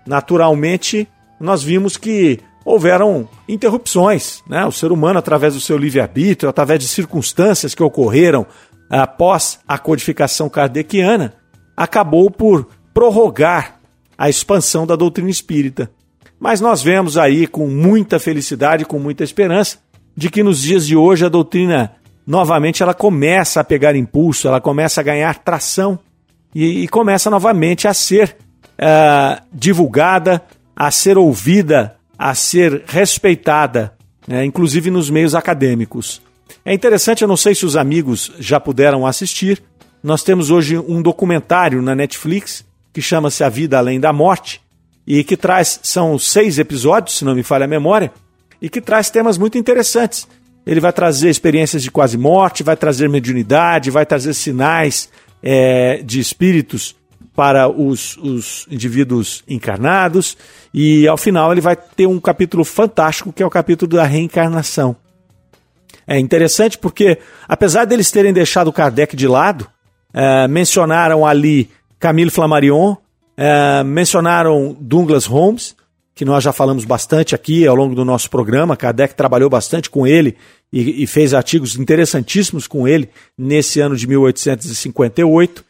Naturalmente, 0.06 1.08
nós 1.39 1.62
vimos 1.62 1.98
que 1.98 2.39
houveram 2.67 3.29
interrupções, 3.47 4.43
né? 4.45 4.65
O 4.65 4.74
ser 4.74 4.91
humano, 4.91 5.17
através 5.17 5.53
do 5.53 5.62
seu 5.62 5.77
livre-arbítrio, 5.77 6.50
através 6.50 6.81
de 6.81 6.88
circunstâncias 6.89 7.74
que 7.74 7.81
ocorreram 7.81 8.45
após 8.89 9.59
a 9.65 9.77
codificação 9.77 10.50
kardeciana, 10.50 11.33
acabou 11.77 12.29
por 12.29 12.67
prorrogar 12.93 13.79
a 14.17 14.29
expansão 14.29 14.86
da 14.86 14.97
doutrina 14.97 15.29
espírita. 15.29 15.89
Mas 16.38 16.59
nós 16.59 16.83
vemos 16.83 17.17
aí 17.17 17.47
com 17.47 17.67
muita 17.67 18.19
felicidade, 18.19 18.83
com 18.83 19.00
muita 19.00 19.24
esperança, 19.24 19.77
de 20.15 20.29
que 20.29 20.43
nos 20.43 20.62
dias 20.62 20.86
de 20.86 20.95
hoje 20.95 21.25
a 21.25 21.29
doutrina 21.29 21.93
novamente 22.25 22.83
ela 22.83 22.93
começa 22.93 23.62
a 23.62 23.63
pegar 23.63 23.95
impulso, 23.95 24.45
ela 24.45 24.59
começa 24.59 25.00
a 25.00 25.03
ganhar 25.05 25.39
tração 25.39 25.97
e, 26.53 26.83
e 26.83 26.88
começa 26.89 27.29
novamente 27.29 27.88
a 27.88 27.93
ser 27.93 28.36
uh, 28.74 29.41
divulgada, 29.53 30.43
a 30.75 30.91
ser 30.91 31.17
ouvida, 31.17 31.97
a 32.17 32.33
ser 32.33 32.83
respeitada, 32.88 33.93
né, 34.27 34.43
inclusive 34.43 34.89
nos 34.89 35.09
meios 35.09 35.36
acadêmicos. 35.36 36.21
É 36.65 36.74
interessante, 36.74 37.21
eu 37.21 37.27
não 37.27 37.38
sei 37.38 37.53
se 37.55 37.65
os 37.65 37.75
amigos 37.75 38.31
já 38.39 38.59
puderam 38.59 39.05
assistir. 39.05 39.62
Nós 40.03 40.24
temos 40.24 40.50
hoje 40.50 40.77
um 40.77 41.01
documentário 41.01 41.81
na 41.81 41.95
Netflix 41.95 42.65
que 42.93 43.01
chama-se 43.01 43.43
A 43.43 43.50
Vida 43.50 43.77
Além 43.77 44.00
da 44.00 44.12
Morte 44.12 44.62
e 45.05 45.24
que 45.24 45.38
traz 45.38 45.79
são 45.83 46.17
seis 46.19 46.59
episódios, 46.59 47.17
se 47.17 47.25
não 47.25 47.36
me 47.36 47.43
falha 47.43 47.65
a 47.65 47.67
memória, 47.67 48.12
e 48.62 48.69
que 48.69 48.81
traz 48.81 49.09
temas 49.09 49.38
muito 49.38 49.57
interessantes. 49.57 50.27
Ele 50.65 50.81
vai 50.81 50.91
trazer 50.91 51.29
experiências 51.29 51.81
de 51.81 51.89
quase 51.89 52.17
morte, 52.17 52.63
vai 52.63 52.75
trazer 52.75 53.07
mediunidade, 53.07 53.89
vai 53.89 54.05
trazer 54.05 54.33
sinais 54.33 55.09
é, 55.41 56.01
de 56.03 56.19
espíritos 56.19 56.95
para 57.38 57.70
os, 57.70 58.17
os 58.17 58.65
indivíduos 58.67 59.44
encarnados, 59.48 60.36
e 60.74 61.08
ao 61.08 61.17
final 61.17 61.51
ele 61.51 61.62
vai 61.62 61.75
ter 61.75 62.08
um 62.08 62.20
capítulo 62.20 62.65
fantástico 62.65 63.32
que 63.32 63.44
é 63.44 63.46
o 63.46 63.50
capítulo 63.50 63.91
da 63.91 64.03
reencarnação. 64.06 64.96
É 66.08 66.17
interessante 66.17 66.79
porque, 66.79 67.20
apesar 67.48 67.86
deles 67.86 68.10
terem 68.10 68.34
deixado 68.34 68.74
Kardec 68.74 69.15
de 69.15 69.27
lado, 69.27 69.67
é, 70.12 70.48
mencionaram 70.48 71.27
ali 71.27 71.70
Camille 72.00 72.32
Flammarion, 72.32 72.96
é, 73.38 73.84
mencionaram 73.84 74.75
Douglas 74.79 75.27
Holmes, 75.27 75.75
que 76.15 76.25
nós 76.25 76.44
já 76.44 76.51
falamos 76.51 76.86
bastante 76.86 77.36
aqui 77.36 77.67
ao 77.67 77.75
longo 77.75 77.94
do 77.94 78.03
nosso 78.03 78.32
programa. 78.32 78.75
Kardec 78.75 79.13
trabalhou 79.13 79.48
bastante 79.48 79.91
com 79.91 80.08
ele 80.08 80.36
e, 80.74 81.03
e 81.03 81.06
fez 81.06 81.36
artigos 81.36 81.77
interessantíssimos 81.77 82.65
com 82.65 82.88
ele 82.88 83.10
nesse 83.38 83.79
ano 83.79 83.96
de 83.96 84.08
1858. 84.08 85.66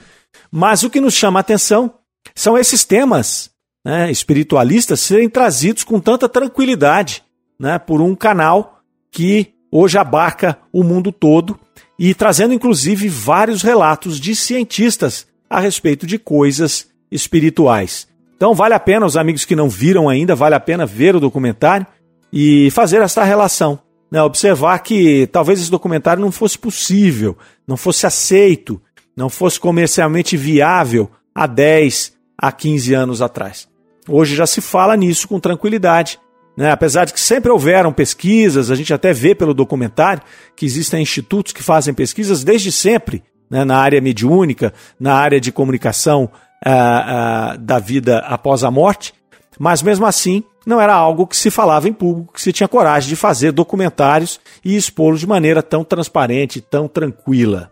Mas 0.52 0.84
o 0.84 0.90
que 0.90 1.02
nos 1.02 1.14
chama 1.14 1.40
a 1.40 1.42
atenção 1.42 1.94
são 2.36 2.58
esses 2.58 2.84
temas 2.84 3.50
né, 3.86 4.12
espiritualistas 4.12 5.00
serem 5.00 5.30
trazidos 5.30 5.84
com 5.84 6.00
tanta 6.00 6.28
tranquilidade 6.28 7.24
né, 7.60 7.80
por 7.80 8.02
um 8.02 8.16
canal 8.16 8.82
que 9.12 9.54
hoje 9.72 9.98
abarca 9.98 10.58
o 10.72 10.84
mundo 10.84 11.12
todo 11.12 11.60
e 11.98 12.14
trazendo 12.14 12.54
inclusive 12.54 13.08
vários 13.08 13.62
relatos 13.62 14.20
de 14.20 14.36
cientistas 14.36 15.28
a 15.50 15.60
respeito 15.60 16.06
de 16.06 16.20
coisas 16.20 16.88
espirituais. 17.12 18.08
Então 18.36 18.54
vale 18.54 18.74
a 18.74 18.80
pena, 18.80 19.06
os 19.06 19.18
amigos 19.18 19.46
que 19.46 19.56
não 19.56 19.70
viram 19.70 20.08
ainda, 20.08 20.36
vale 20.36 20.56
a 20.56 20.60
pena 20.60 20.86
ver 20.86 21.16
o 21.16 21.20
documentário 21.20 21.88
e 22.32 22.70
fazer 22.72 23.02
essa 23.02 23.24
relação. 23.24 23.80
Né? 24.12 24.22
Observar 24.22 24.80
que 24.80 25.28
talvez 25.28 25.60
esse 25.60 25.72
documentário 25.72 26.22
não 26.22 26.32
fosse 26.32 26.58
possível, 26.58 27.38
não 27.68 27.76
fosse 27.76 28.06
aceito, 28.06 28.82
não 29.18 29.30
fosse 29.30 29.60
comercialmente 29.60 30.38
viável 30.38 31.10
há 31.34 31.48
10, 31.48 32.14
a 32.38 32.52
15 32.52 32.94
anos 32.94 33.22
atrás. 33.22 33.68
Hoje 34.08 34.36
já 34.36 34.46
se 34.46 34.62
fala 34.62 34.96
nisso 34.96 35.28
com 35.28 35.40
tranquilidade. 35.40 36.20
Né? 36.56 36.72
Apesar 36.72 37.06
de 37.06 37.14
que 37.14 37.20
sempre 37.20 37.52
houveram 37.52 37.92
pesquisas, 37.92 38.70
a 38.70 38.76
gente 38.76 38.94
até 38.94 39.12
vê 39.12 39.34
pelo 39.34 39.54
documentário 39.54 40.22
que 40.56 40.66
existem 40.66 41.02
institutos 41.02 41.52
que 41.52 41.64
fazem 41.64 41.94
pesquisas 41.94 42.44
desde 42.44 42.72
sempre 42.72 43.24
né? 43.50 43.66
na 43.66 43.78
área 43.78 44.00
mediúnica, 44.00 44.72
na 45.00 45.16
área 45.16 45.42
de 45.42 45.52
comunicação 45.52 46.30
ah, 46.64 47.52
ah, 47.54 47.58
da 47.58 47.80
vida 47.80 48.20
após 48.20 48.64
a 48.64 48.72
morte, 48.72 49.14
mas 49.60 49.82
mesmo 49.82 50.06
assim 50.06 50.44
não 50.66 50.80
era 50.80 50.94
algo 50.94 51.26
que 51.26 51.38
se 51.38 51.50
falava 51.50 51.88
em 51.88 51.94
público, 51.94 52.34
que 52.34 52.42
se 52.42 52.52
tinha 52.52 52.68
coragem 52.68 53.10
de 53.10 53.16
fazer 53.16 53.52
documentários 53.52 54.40
e 54.64 54.76
expô-los 54.76 55.20
de 55.20 55.28
maneira 55.28 55.64
tão 55.64 55.84
transparente, 55.84 56.62
tão 56.62 56.88
tranquila. 56.88 57.72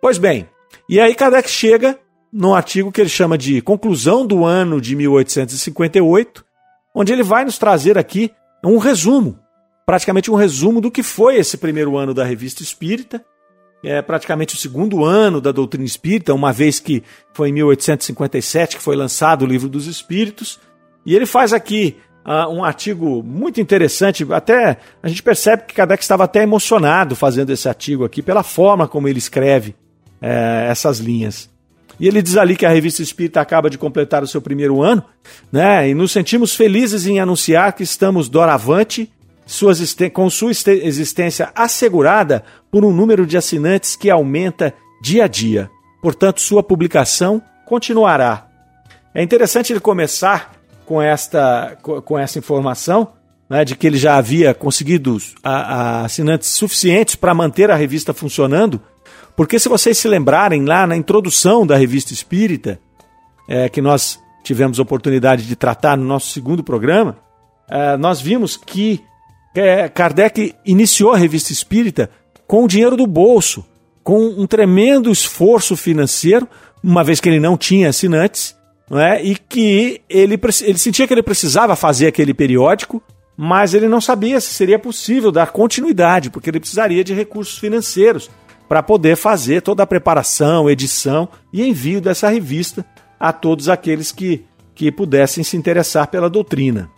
Pois 0.00 0.16
bem, 0.16 0.48
e 0.88 0.98
aí 0.98 1.14
Kardec 1.14 1.48
chega 1.48 1.98
num 2.32 2.54
artigo 2.54 2.90
que 2.90 3.00
ele 3.00 3.10
chama 3.10 3.36
de 3.36 3.60
Conclusão 3.60 4.26
do 4.26 4.44
ano 4.46 4.80
de 4.80 4.96
1858, 4.96 6.44
onde 6.94 7.12
ele 7.12 7.22
vai 7.22 7.44
nos 7.44 7.58
trazer 7.58 7.98
aqui 7.98 8.30
um 8.64 8.78
resumo, 8.78 9.38
praticamente 9.84 10.30
um 10.30 10.34
resumo 10.34 10.80
do 10.80 10.90
que 10.90 11.02
foi 11.02 11.36
esse 11.36 11.58
primeiro 11.58 11.98
ano 11.98 12.14
da 12.14 12.24
Revista 12.24 12.62
Espírita, 12.62 13.24
é 13.84 14.00
praticamente 14.00 14.54
o 14.54 14.58
segundo 14.58 15.04
ano 15.04 15.40
da 15.40 15.52
doutrina 15.52 15.86
espírita, 15.86 16.34
uma 16.34 16.52
vez 16.52 16.80
que 16.80 17.02
foi 17.32 17.48
em 17.48 17.52
1857 17.52 18.76
que 18.76 18.82
foi 18.82 18.96
lançado 18.96 19.42
o 19.42 19.46
Livro 19.46 19.68
dos 19.68 19.86
Espíritos, 19.86 20.58
e 21.04 21.14
ele 21.14 21.26
faz 21.26 21.52
aqui 21.52 21.96
uh, 22.24 22.50
um 22.50 22.64
artigo 22.64 23.22
muito 23.22 23.60
interessante, 23.60 24.26
até 24.30 24.78
a 25.02 25.08
gente 25.08 25.22
percebe 25.22 25.64
que 25.64 25.74
Kardec 25.74 26.02
estava 26.02 26.24
até 26.24 26.42
emocionado 26.42 27.14
fazendo 27.14 27.50
esse 27.50 27.68
artigo 27.68 28.04
aqui, 28.04 28.22
pela 28.22 28.42
forma 28.42 28.88
como 28.88 29.08
ele 29.08 29.18
escreve 29.18 29.74
é, 30.20 30.66
essas 30.68 30.98
linhas. 30.98 31.48
E 31.98 32.08
ele 32.08 32.22
diz 32.22 32.36
ali 32.36 32.56
que 32.56 32.64
a 32.64 32.70
revista 32.70 33.02
Espírita 33.02 33.40
acaba 33.40 33.68
de 33.68 33.76
completar 33.76 34.22
o 34.22 34.26
seu 34.26 34.40
primeiro 34.40 34.82
ano, 34.82 35.04
né? 35.52 35.88
E 35.88 35.94
nos 35.94 36.12
sentimos 36.12 36.54
felizes 36.54 37.06
em 37.06 37.20
anunciar 37.20 37.74
que 37.74 37.82
estamos 37.82 38.28
doravante, 38.28 39.12
suas, 39.44 39.94
com 40.12 40.30
sua 40.30 40.50
existência 40.50 41.50
assegurada 41.54 42.42
por 42.70 42.84
um 42.84 42.92
número 42.92 43.26
de 43.26 43.36
assinantes 43.36 43.96
que 43.96 44.08
aumenta 44.08 44.72
dia 45.02 45.24
a 45.24 45.28
dia. 45.28 45.70
Portanto, 46.00 46.40
sua 46.40 46.62
publicação 46.62 47.42
continuará. 47.66 48.46
É 49.14 49.22
interessante 49.22 49.72
ele 49.72 49.80
começar 49.80 50.52
com 50.86 51.02
esta, 51.02 51.76
com 51.82 52.18
essa 52.18 52.38
informação 52.38 53.12
né, 53.48 53.64
de 53.64 53.76
que 53.76 53.86
ele 53.86 53.98
já 53.98 54.16
havia 54.16 54.54
conseguido 54.54 55.18
assinantes 55.42 56.48
suficientes 56.48 57.16
para 57.16 57.34
manter 57.34 57.70
a 57.70 57.76
revista 57.76 58.14
funcionando 58.14 58.80
porque 59.40 59.58
se 59.58 59.70
vocês 59.70 59.96
se 59.96 60.06
lembrarem 60.06 60.66
lá 60.66 60.86
na 60.86 60.94
introdução 60.94 61.66
da 61.66 61.74
revista 61.74 62.12
Espírita, 62.12 62.78
é, 63.48 63.70
que 63.70 63.80
nós 63.80 64.20
tivemos 64.44 64.78
oportunidade 64.78 65.46
de 65.46 65.56
tratar 65.56 65.96
no 65.96 66.04
nosso 66.04 66.30
segundo 66.30 66.62
programa, 66.62 67.16
é, 67.66 67.96
nós 67.96 68.20
vimos 68.20 68.58
que 68.58 69.02
é, 69.54 69.88
Kardec 69.88 70.54
iniciou 70.66 71.14
a 71.14 71.16
revista 71.16 71.54
Espírita 71.54 72.10
com 72.46 72.64
o 72.64 72.68
dinheiro 72.68 72.98
do 72.98 73.06
bolso, 73.06 73.64
com 74.04 74.22
um 74.22 74.46
tremendo 74.46 75.10
esforço 75.10 75.74
financeiro, 75.74 76.46
uma 76.84 77.02
vez 77.02 77.18
que 77.18 77.30
ele 77.30 77.40
não 77.40 77.56
tinha 77.56 77.88
assinantes, 77.88 78.54
não 78.90 79.00
é? 79.00 79.24
e 79.24 79.34
que 79.34 80.02
ele, 80.06 80.38
ele 80.60 80.78
sentia 80.78 81.06
que 81.06 81.14
ele 81.14 81.22
precisava 81.22 81.74
fazer 81.74 82.08
aquele 82.08 82.34
periódico, 82.34 83.02
mas 83.38 83.72
ele 83.72 83.88
não 83.88 84.02
sabia 84.02 84.38
se 84.38 84.52
seria 84.52 84.78
possível 84.78 85.32
dar 85.32 85.50
continuidade, 85.50 86.28
porque 86.28 86.50
ele 86.50 86.60
precisaria 86.60 87.02
de 87.02 87.14
recursos 87.14 87.56
financeiros 87.56 88.28
para 88.70 88.84
poder 88.84 89.16
fazer 89.16 89.62
toda 89.62 89.82
a 89.82 89.86
preparação, 89.86 90.70
edição 90.70 91.28
e 91.52 91.66
envio 91.66 92.00
dessa 92.00 92.28
revista 92.28 92.86
a 93.18 93.32
todos 93.32 93.68
aqueles 93.68 94.12
que, 94.12 94.44
que 94.76 94.92
pudessem 94.92 95.42
se 95.42 95.56
interessar 95.56 96.06
pela 96.06 96.30
doutrina. 96.30 96.88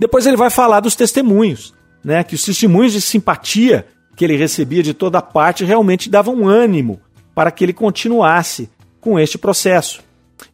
Depois 0.00 0.24
ele 0.24 0.38
vai 0.38 0.48
falar 0.48 0.80
dos 0.80 0.96
testemunhos, 0.96 1.74
né, 2.02 2.24
que 2.24 2.34
os 2.34 2.42
testemunhos 2.42 2.94
de 2.94 3.02
simpatia 3.02 3.86
que 4.16 4.24
ele 4.24 4.34
recebia 4.34 4.82
de 4.82 4.94
toda 4.94 5.20
parte 5.20 5.62
realmente 5.62 6.08
davam 6.08 6.48
ânimo 6.48 6.98
para 7.34 7.50
que 7.50 7.62
ele 7.62 7.74
continuasse 7.74 8.70
com 8.98 9.20
este 9.20 9.36
processo. 9.36 10.02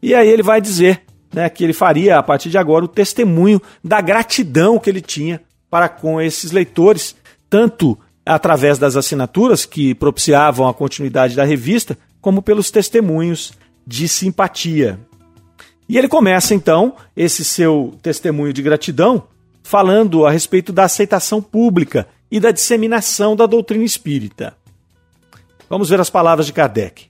E 0.02 0.16
aí 0.16 0.28
ele 0.28 0.42
vai 0.42 0.60
dizer 0.60 1.02
né, 1.32 1.48
que 1.48 1.62
ele 1.62 1.72
faria, 1.72 2.18
a 2.18 2.24
partir 2.24 2.50
de 2.50 2.58
agora, 2.58 2.84
o 2.84 2.88
testemunho 2.88 3.62
da 3.84 4.00
gratidão 4.00 4.80
que 4.80 4.90
ele 4.90 5.00
tinha 5.00 5.40
para 5.70 5.88
com 5.88 6.20
esses 6.20 6.50
leitores, 6.50 7.14
tanto 7.48 7.96
através 8.28 8.78
das 8.78 8.94
assinaturas 8.94 9.64
que 9.64 9.94
propiciavam 9.94 10.68
a 10.68 10.74
continuidade 10.74 11.34
da 11.34 11.44
revista, 11.44 11.96
como 12.20 12.42
pelos 12.42 12.70
testemunhos 12.70 13.52
de 13.86 14.06
simpatia. 14.06 15.00
E 15.88 15.96
ele 15.96 16.08
começa 16.08 16.54
então 16.54 16.94
esse 17.16 17.42
seu 17.42 17.94
testemunho 18.02 18.52
de 18.52 18.60
gratidão 18.60 19.24
falando 19.62 20.26
a 20.26 20.30
respeito 20.30 20.72
da 20.72 20.84
aceitação 20.84 21.40
pública 21.40 22.06
e 22.30 22.38
da 22.38 22.50
disseminação 22.50 23.34
da 23.34 23.46
doutrina 23.46 23.84
espírita. 23.84 24.54
Vamos 25.68 25.88
ver 25.88 25.98
as 25.98 26.10
palavras 26.10 26.46
de 26.46 26.52
Kardec. 26.52 27.06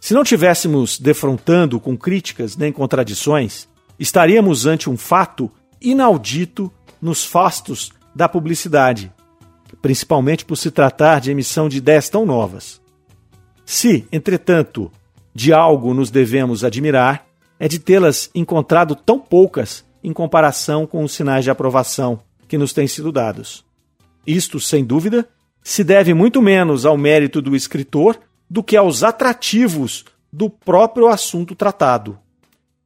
Se 0.00 0.14
não 0.14 0.24
tivéssemos 0.24 0.98
defrontando 0.98 1.78
com 1.78 1.96
críticas 1.96 2.56
nem 2.56 2.72
contradições, 2.72 3.68
estaríamos 3.98 4.66
ante 4.66 4.90
um 4.90 4.96
fato 4.96 5.48
inaudito 5.80 6.72
nos 7.00 7.24
fastos 7.24 7.92
da 8.14 8.28
publicidade 8.28 9.12
principalmente 9.84 10.46
por 10.46 10.56
se 10.56 10.70
tratar 10.70 11.20
de 11.20 11.30
emissão 11.30 11.68
de 11.68 11.76
ideias 11.76 12.08
tão 12.08 12.24
novas. 12.24 12.80
Se, 13.66 14.08
entretanto, 14.10 14.90
de 15.34 15.52
algo 15.52 15.92
nos 15.92 16.10
devemos 16.10 16.64
admirar, 16.64 17.26
é 17.60 17.68
de 17.68 17.78
tê-las 17.78 18.30
encontrado 18.34 18.96
tão 18.96 19.18
poucas 19.18 19.84
em 20.02 20.10
comparação 20.10 20.86
com 20.86 21.04
os 21.04 21.12
sinais 21.12 21.44
de 21.44 21.50
aprovação 21.50 22.18
que 22.48 22.56
nos 22.56 22.72
têm 22.72 22.88
sido 22.88 23.12
dados. 23.12 23.62
Isto, 24.26 24.58
sem 24.58 24.82
dúvida, 24.82 25.28
se 25.62 25.84
deve 25.84 26.14
muito 26.14 26.40
menos 26.40 26.86
ao 26.86 26.96
mérito 26.96 27.42
do 27.42 27.54
escritor 27.54 28.18
do 28.48 28.62
que 28.62 28.78
aos 28.78 29.02
atrativos 29.02 30.06
do 30.32 30.48
próprio 30.48 31.08
assunto 31.08 31.54
tratado, 31.54 32.18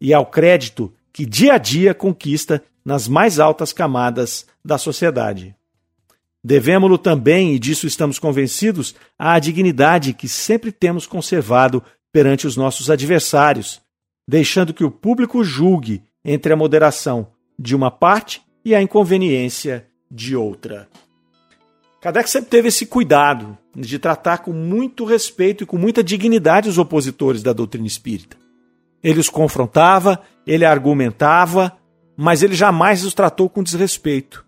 e 0.00 0.12
ao 0.12 0.26
crédito 0.26 0.92
que 1.12 1.24
dia 1.24 1.52
a 1.52 1.58
dia 1.58 1.94
conquista 1.94 2.60
nas 2.84 3.06
mais 3.06 3.38
altas 3.38 3.72
camadas 3.72 4.46
da 4.64 4.76
sociedade. 4.76 5.54
Devemos-lo 6.42 6.96
também, 6.96 7.54
e 7.54 7.58
disso 7.58 7.86
estamos 7.86 8.18
convencidos, 8.18 8.94
à 9.18 9.38
dignidade 9.38 10.14
que 10.14 10.28
sempre 10.28 10.70
temos 10.70 11.06
conservado 11.06 11.82
perante 12.12 12.46
os 12.46 12.56
nossos 12.56 12.90
adversários, 12.90 13.80
deixando 14.26 14.72
que 14.72 14.84
o 14.84 14.90
público 14.90 15.42
julgue 15.42 16.02
entre 16.24 16.52
a 16.52 16.56
moderação 16.56 17.28
de 17.58 17.74
uma 17.74 17.90
parte 17.90 18.42
e 18.64 18.74
a 18.74 18.82
inconveniência 18.82 19.86
de 20.10 20.36
outra. 20.36 20.88
Kardec 22.00 22.30
sempre 22.30 22.50
teve 22.50 22.68
esse 22.68 22.86
cuidado 22.86 23.58
de 23.74 23.98
tratar 23.98 24.38
com 24.38 24.52
muito 24.52 25.04
respeito 25.04 25.64
e 25.64 25.66
com 25.66 25.76
muita 25.76 26.02
dignidade 26.02 26.68
os 26.68 26.78
opositores 26.78 27.42
da 27.42 27.52
doutrina 27.52 27.86
espírita. 27.86 28.36
Ele 29.02 29.18
os 29.18 29.28
confrontava, 29.28 30.20
ele 30.46 30.64
argumentava, 30.64 31.76
mas 32.16 32.42
ele 32.42 32.54
jamais 32.54 33.04
os 33.04 33.14
tratou 33.14 33.48
com 33.48 33.62
desrespeito. 33.62 34.46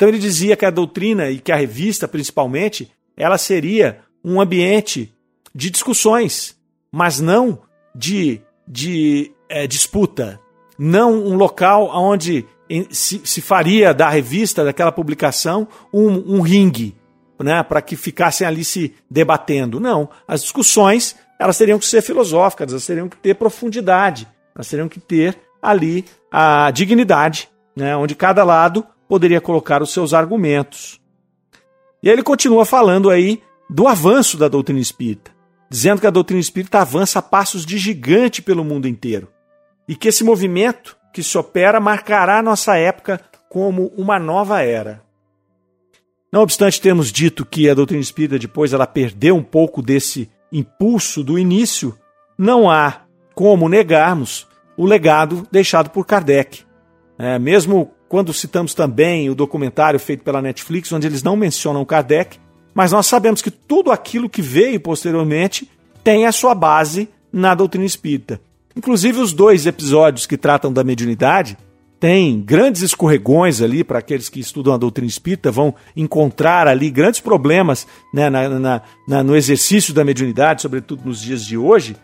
Então 0.00 0.08
ele 0.08 0.18
dizia 0.18 0.56
que 0.56 0.64
a 0.64 0.70
doutrina 0.70 1.28
e 1.28 1.38
que 1.38 1.52
a 1.52 1.56
revista, 1.56 2.08
principalmente, 2.08 2.90
ela 3.14 3.36
seria 3.36 3.98
um 4.24 4.40
ambiente 4.40 5.14
de 5.54 5.68
discussões, 5.68 6.56
mas 6.90 7.20
não 7.20 7.60
de, 7.94 8.40
de 8.66 9.30
é, 9.46 9.66
disputa, 9.66 10.40
não 10.78 11.12
um 11.12 11.36
local 11.36 11.90
onde 11.94 12.46
se, 12.90 13.20
se, 13.22 13.42
faria 13.42 13.92
da 13.92 14.08
revista, 14.08 14.64
daquela 14.64 14.90
publicação, 14.90 15.68
um, 15.92 16.36
um 16.36 16.40
ringue, 16.40 16.96
né, 17.38 17.62
para 17.62 17.82
que 17.82 17.94
ficassem 17.94 18.46
ali 18.46 18.64
se 18.64 18.94
debatendo. 19.10 19.78
Não, 19.78 20.08
as 20.26 20.40
discussões 20.40 21.14
elas 21.38 21.58
teriam 21.58 21.78
que 21.78 21.84
ser 21.84 22.00
filosóficas, 22.00 22.72
elas 22.72 22.86
teriam 22.86 23.06
que 23.06 23.18
ter 23.18 23.34
profundidade, 23.34 24.26
elas 24.54 24.66
teriam 24.66 24.88
que 24.88 24.98
ter 24.98 25.38
ali 25.60 26.06
a 26.32 26.70
dignidade, 26.70 27.50
né, 27.76 27.94
onde 27.94 28.14
cada 28.14 28.42
lado 28.42 28.86
poderia 29.10 29.40
colocar 29.40 29.82
os 29.82 29.92
seus 29.92 30.14
argumentos. 30.14 31.00
E 32.00 32.08
aí 32.08 32.14
ele 32.14 32.22
continua 32.22 32.64
falando 32.64 33.10
aí 33.10 33.42
do 33.68 33.88
avanço 33.88 34.38
da 34.38 34.46
doutrina 34.46 34.78
espírita, 34.78 35.32
dizendo 35.68 36.00
que 36.00 36.06
a 36.06 36.10
doutrina 36.10 36.40
espírita 36.40 36.78
avança 36.78 37.18
a 37.18 37.22
passos 37.22 37.66
de 37.66 37.76
gigante 37.76 38.40
pelo 38.40 38.62
mundo 38.62 38.86
inteiro 38.86 39.26
e 39.88 39.96
que 39.96 40.06
esse 40.06 40.22
movimento 40.22 40.96
que 41.12 41.24
se 41.24 41.36
opera 41.36 41.80
marcará 41.80 42.40
nossa 42.40 42.76
época 42.76 43.20
como 43.48 43.92
uma 43.96 44.16
nova 44.16 44.62
era. 44.62 45.02
Não 46.32 46.42
obstante 46.42 46.80
termos 46.80 47.10
dito 47.10 47.44
que 47.44 47.68
a 47.68 47.74
doutrina 47.74 48.00
espírita 48.00 48.38
depois 48.38 48.72
ela 48.72 48.86
perdeu 48.86 49.34
um 49.34 49.42
pouco 49.42 49.82
desse 49.82 50.30
impulso 50.52 51.24
do 51.24 51.36
início, 51.36 51.98
não 52.38 52.70
há 52.70 53.00
como 53.34 53.68
negarmos 53.68 54.46
o 54.76 54.86
legado 54.86 55.44
deixado 55.50 55.90
por 55.90 56.06
Kardec. 56.06 56.62
É, 57.18 57.40
mesmo 57.40 57.92
quando 58.10 58.32
citamos 58.32 58.74
também 58.74 59.30
o 59.30 59.36
documentário 59.36 60.00
feito 60.00 60.24
pela 60.24 60.42
Netflix, 60.42 60.92
onde 60.92 61.06
eles 61.06 61.22
não 61.22 61.36
mencionam 61.36 61.84
Kardec, 61.84 62.38
mas 62.74 62.90
nós 62.90 63.06
sabemos 63.06 63.40
que 63.40 63.52
tudo 63.52 63.92
aquilo 63.92 64.28
que 64.28 64.42
veio 64.42 64.80
posteriormente 64.80 65.70
tem 66.02 66.26
a 66.26 66.32
sua 66.32 66.52
base 66.52 67.08
na 67.32 67.54
doutrina 67.54 67.86
espírita. 67.86 68.40
Inclusive 68.74 69.20
os 69.20 69.32
dois 69.32 69.64
episódios 69.64 70.26
que 70.26 70.36
tratam 70.36 70.72
da 70.72 70.82
mediunidade 70.82 71.56
têm 72.00 72.40
grandes 72.40 72.82
escorregões 72.82 73.62
ali 73.62 73.84
para 73.84 74.00
aqueles 74.00 74.28
que 74.28 74.40
estudam 74.40 74.74
a 74.74 74.76
doutrina 74.76 75.08
espírita, 75.08 75.52
vão 75.52 75.72
encontrar 75.94 76.66
ali 76.66 76.90
grandes 76.90 77.20
problemas 77.20 77.86
né, 78.12 78.28
na, 78.28 78.48
na, 78.48 78.82
na, 79.06 79.22
no 79.22 79.36
exercício 79.36 79.94
da 79.94 80.04
mediunidade, 80.04 80.62
sobretudo 80.62 81.04
nos 81.04 81.20
dias 81.20 81.46
de 81.46 81.56
hoje, 81.56 81.94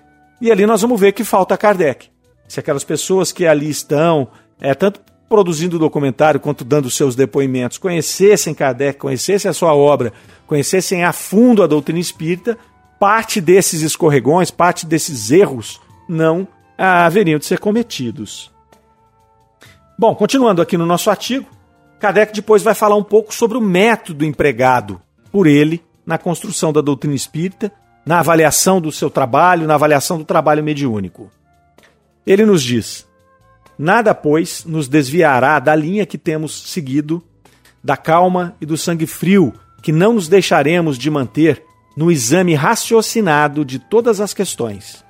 e 0.41 0.53
ali 0.53 0.67
nós 0.67 0.83
vamos 0.83 1.01
ver 1.01 1.11
que 1.11 1.25
falta 1.25 1.59
Kardec 1.59 2.11
se 2.47 2.61
aquelas 2.61 2.85
pessoas 2.85 3.33
que 3.33 3.45
ali 3.45 3.69
estão, 3.69 4.29
é, 4.61 4.73
tanto 4.73 5.01
produzindo 5.29 5.79
documentário 5.79 6.41
quanto 6.41 6.65
dando 6.65 6.91
seus 6.91 7.17
depoimentos, 7.17 7.79
conhecessem 7.79 8.55
Kardec, 8.55 8.99
conhecessem 8.99 9.51
a 9.51 9.55
sua 9.55 9.75
obra, 9.75 10.13
conhecessem 10.47 11.05
a 11.05 11.13
fundo 11.13 11.63
a 11.63 11.67
doutrina 11.67 11.99
espírita, 11.99 12.57
parte 12.99 13.41
desses 13.41 13.83
escorregões, 13.83 14.51
parte 14.51 14.87
desses 14.87 15.31
erros 15.31 15.81
não 16.09 16.47
haveriam 16.79 17.39
de 17.39 17.47
ser 17.47 17.59
cometidos. 17.59 18.53
Bom, 19.99 20.15
continuando 20.15 20.63
aqui 20.63 20.77
no 20.77 20.87
nosso 20.87 21.11
artigo, 21.11 21.47
Kardec 21.99 22.33
depois 22.33 22.63
vai 22.63 22.75
falar 22.75 22.97
um 22.97 23.03
pouco 23.03 23.35
sobre 23.35 23.57
o 23.57 23.61
método 23.61 24.25
empregado 24.25 25.01
por 25.33 25.47
ele 25.47 25.83
na 26.05 26.19
construção 26.19 26.73
da 26.73 26.81
doutrina 26.81 27.17
espírita, 27.17 27.73
na 28.05 28.21
avaliação 28.21 28.81
do 28.81 28.93
seu 28.93 29.11
trabalho, 29.11 29.67
na 29.67 29.75
avaliação 29.75 30.19
do 30.19 30.25
trabalho 30.25 30.63
mediúnico. 30.63 31.31
Ele 32.27 32.45
nos 32.45 32.63
diz: 32.63 33.07
Nada, 33.79 34.15
pois, 34.15 34.65
nos 34.65 34.89
desviará 34.89 35.59
da 35.59 35.75
linha 35.75 36.07
que 36.07 36.17
temos 36.17 36.71
seguido, 36.71 37.23
da 37.83 37.97
calma 37.97 38.57
e 38.61 38.67
do 38.67 38.77
sangue 38.77 39.07
frio 39.07 39.53
que 39.83 39.93
não 39.93 40.15
nos 40.15 40.29
deixaremos 40.29 40.99
de 40.99 41.11
manter 41.11 41.63
no 41.97 42.11
exame 42.11 42.55
raciocinado 42.55 43.65
de 43.65 43.79
todas 43.79 44.21
as 44.21 44.35
questões, 44.35 45.05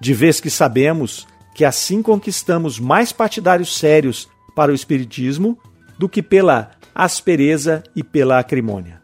de 0.00 0.14
vez 0.14 0.40
que 0.40 0.48
sabemos 0.48 1.26
que 1.54 1.64
assim 1.64 2.02
conquistamos 2.02 2.78
mais 2.78 3.12
partidários 3.12 3.76
sérios 3.76 4.28
para 4.54 4.72
o 4.72 4.74
Espiritismo 4.74 5.58
do 5.98 6.08
que 6.08 6.22
pela 6.22 6.70
aspereza 6.94 7.82
e 7.94 8.02
pela 8.02 8.38
acrimônia. 8.38 9.02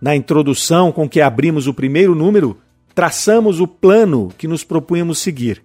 Na 0.00 0.14
introdução 0.14 0.92
com 0.92 1.08
que 1.08 1.20
abrimos 1.20 1.66
o 1.66 1.74
primeiro 1.74 2.14
número, 2.14 2.58
traçamos 2.94 3.60
o 3.60 3.66
plano 3.66 4.32
que 4.36 4.48
nos 4.48 4.64
propunhamos 4.64 5.18
seguir 5.18 5.62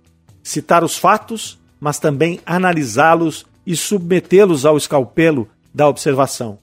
citar 0.47 0.81
os 0.81 0.97
fatos, 0.97 1.56
mas 1.79 1.99
também 1.99 2.39
analisá-los 2.45 3.45
e 3.65 3.75
submetê-los 3.75 4.65
ao 4.65 4.77
escalpelo 4.77 5.47
da 5.73 5.87
observação, 5.87 6.59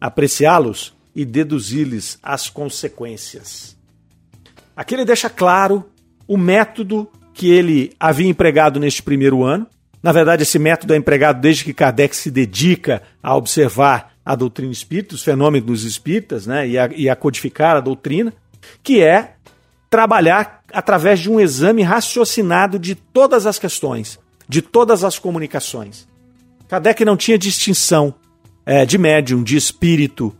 apreciá-los 0.00 0.94
e 1.14 1.24
deduzir-lhes 1.24 2.18
as 2.22 2.48
consequências. 2.48 3.76
Aqui 4.76 4.94
ele 4.94 5.04
deixa 5.04 5.28
claro 5.28 5.90
o 6.26 6.36
método 6.36 7.08
que 7.34 7.50
ele 7.50 7.92
havia 7.98 8.28
empregado 8.28 8.78
neste 8.78 9.02
primeiro 9.02 9.44
ano. 9.44 9.66
Na 10.02 10.12
verdade, 10.12 10.42
esse 10.42 10.58
método 10.58 10.94
é 10.94 10.96
empregado 10.96 11.40
desde 11.40 11.64
que 11.64 11.74
Kardec 11.74 12.14
se 12.14 12.30
dedica 12.30 13.02
a 13.22 13.36
observar 13.36 14.12
a 14.24 14.34
doutrina 14.34 14.72
espírita, 14.72 15.14
os 15.14 15.24
fenômenos 15.24 15.84
espíritas, 15.84 16.46
né, 16.46 16.68
e, 16.68 16.78
a, 16.78 16.90
e 16.94 17.08
a 17.08 17.16
codificar 17.16 17.76
a 17.76 17.80
doutrina, 17.80 18.32
que 18.82 19.00
é 19.00 19.34
trabalhar 19.88 20.62
através 20.72 21.18
de 21.20 21.30
um 21.30 21.40
exame 21.40 21.82
raciocinado 21.82 22.78
de 22.78 22.94
todas 22.94 23.46
as 23.46 23.58
questões, 23.58 24.18
de 24.48 24.62
todas 24.62 25.04
as 25.04 25.18
comunicações. 25.18 26.08
Kardec 26.68 27.04
não 27.04 27.16
tinha 27.16 27.38
distinção 27.38 28.14
é, 28.64 28.84
de 28.84 28.98
médium, 28.98 29.42
de 29.42 29.56
espírito. 29.56 30.34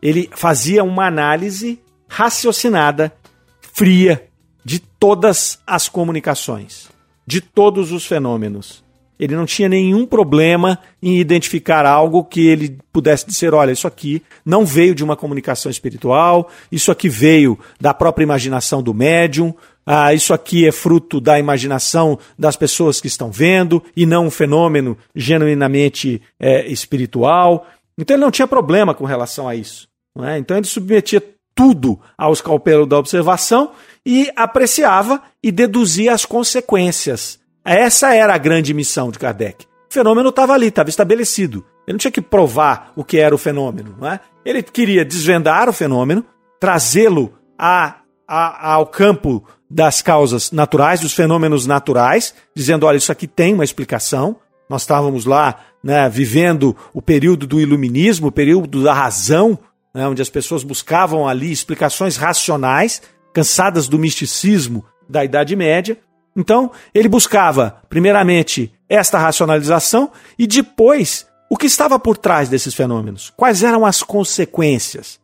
Ele 0.00 0.28
fazia 0.32 0.82
uma 0.82 1.06
análise 1.06 1.80
raciocinada, 2.08 3.12
fria, 3.60 4.28
de 4.64 4.78
todas 4.78 5.58
as 5.66 5.88
comunicações, 5.88 6.88
de 7.26 7.40
todos 7.40 7.92
os 7.92 8.06
fenômenos. 8.06 8.82
Ele 9.18 9.36
não 9.36 9.46
tinha 9.46 9.68
nenhum 9.68 10.04
problema 10.04 10.78
em 11.00 11.18
identificar 11.18 11.86
algo 11.86 12.24
que 12.24 12.46
ele 12.46 12.76
pudesse 12.92 13.24
dizer: 13.24 13.54
olha, 13.54 13.70
isso 13.70 13.86
aqui 13.86 14.20
não 14.44 14.66
veio 14.66 14.94
de 14.94 15.04
uma 15.04 15.16
comunicação 15.16 15.70
espiritual, 15.70 16.50
isso 16.72 16.90
aqui 16.90 17.08
veio 17.08 17.58
da 17.80 17.94
própria 17.94 18.24
imaginação 18.24 18.82
do 18.82 18.92
médium, 18.92 19.54
ah, 19.84 20.14
isso 20.14 20.32
aqui 20.32 20.66
é 20.66 20.72
fruto 20.72 21.20
da 21.20 21.38
imaginação 21.38 22.18
das 22.38 22.56
pessoas 22.56 23.00
que 23.00 23.06
estão 23.06 23.30
vendo 23.30 23.82
e 23.96 24.06
não 24.06 24.26
um 24.26 24.30
fenômeno 24.30 24.96
genuinamente 25.14 26.22
é, 26.38 26.66
espiritual. 26.66 27.66
Então 27.98 28.16
ele 28.16 28.24
não 28.24 28.30
tinha 28.30 28.46
problema 28.46 28.94
com 28.94 29.04
relação 29.04 29.48
a 29.48 29.54
isso. 29.54 29.88
É? 30.22 30.38
Então 30.38 30.56
ele 30.56 30.66
submetia 30.66 31.22
tudo 31.54 31.98
ao 32.16 32.32
escalpelo 32.32 32.86
da 32.86 32.98
observação 32.98 33.72
e 34.04 34.30
apreciava 34.36 35.22
e 35.42 35.50
deduzia 35.50 36.12
as 36.12 36.24
consequências 36.24 37.42
essa 37.64 38.12
era 38.14 38.34
a 38.34 38.38
grande 38.38 38.74
missão 38.74 39.10
de 39.10 39.18
Kardec. 39.18 39.64
O 39.64 39.92
fenômeno 39.92 40.30
estava 40.30 40.52
ali, 40.52 40.66
estava 40.66 40.88
estabelecido. 40.88 41.64
Ele 41.86 41.94
não 41.94 41.98
tinha 41.98 42.10
que 42.10 42.20
provar 42.20 42.92
o 42.96 43.04
que 43.04 43.18
era 43.18 43.34
o 43.34 43.38
fenômeno. 43.38 43.96
É? 44.06 44.18
Ele 44.44 44.62
queria 44.62 45.04
desvendar 45.04 45.68
o 45.68 45.72
fenômeno, 45.72 46.24
trazê-lo 46.58 47.34
a, 47.58 47.96
a, 48.34 48.72
ao 48.72 48.86
campo 48.86 49.44
das 49.68 50.00
causas 50.00 50.52
naturais, 50.52 51.00
dos 51.00 51.12
fenômenos 51.12 51.66
naturais, 51.66 52.34
dizendo: 52.56 52.86
olha, 52.86 52.96
isso 52.96 53.12
aqui 53.12 53.26
tem 53.26 53.52
uma 53.52 53.64
explicação. 53.64 54.36
Nós 54.70 54.82
estávamos 54.82 55.26
lá 55.26 55.60
né, 55.84 56.08
vivendo 56.08 56.74
o 56.94 57.02
período 57.02 57.46
do 57.46 57.60
iluminismo, 57.60 58.28
o 58.28 58.32
período 58.32 58.82
da 58.82 58.94
razão, 58.94 59.58
né, 59.94 60.08
onde 60.08 60.22
as 60.22 60.30
pessoas 60.30 60.64
buscavam 60.64 61.28
ali 61.28 61.52
explicações 61.52 62.16
racionais, 62.16 63.02
cansadas 63.34 63.86
do 63.86 63.98
misticismo 63.98 64.82
da 65.06 65.22
Idade 65.22 65.54
Média. 65.54 65.98
Então, 66.34 66.70
ele 66.94 67.08
buscava, 67.08 67.82
primeiramente, 67.90 68.72
esta 68.88 69.18
racionalização 69.18 70.10
e 70.38 70.46
depois 70.46 71.26
o 71.50 71.56
que 71.58 71.66
estava 71.66 71.98
por 71.98 72.16
trás 72.16 72.48
desses 72.48 72.72
fenômenos. 72.72 73.30
Quais 73.36 73.62
eram 73.62 73.84
as 73.84 74.02
consequências? 74.02 75.20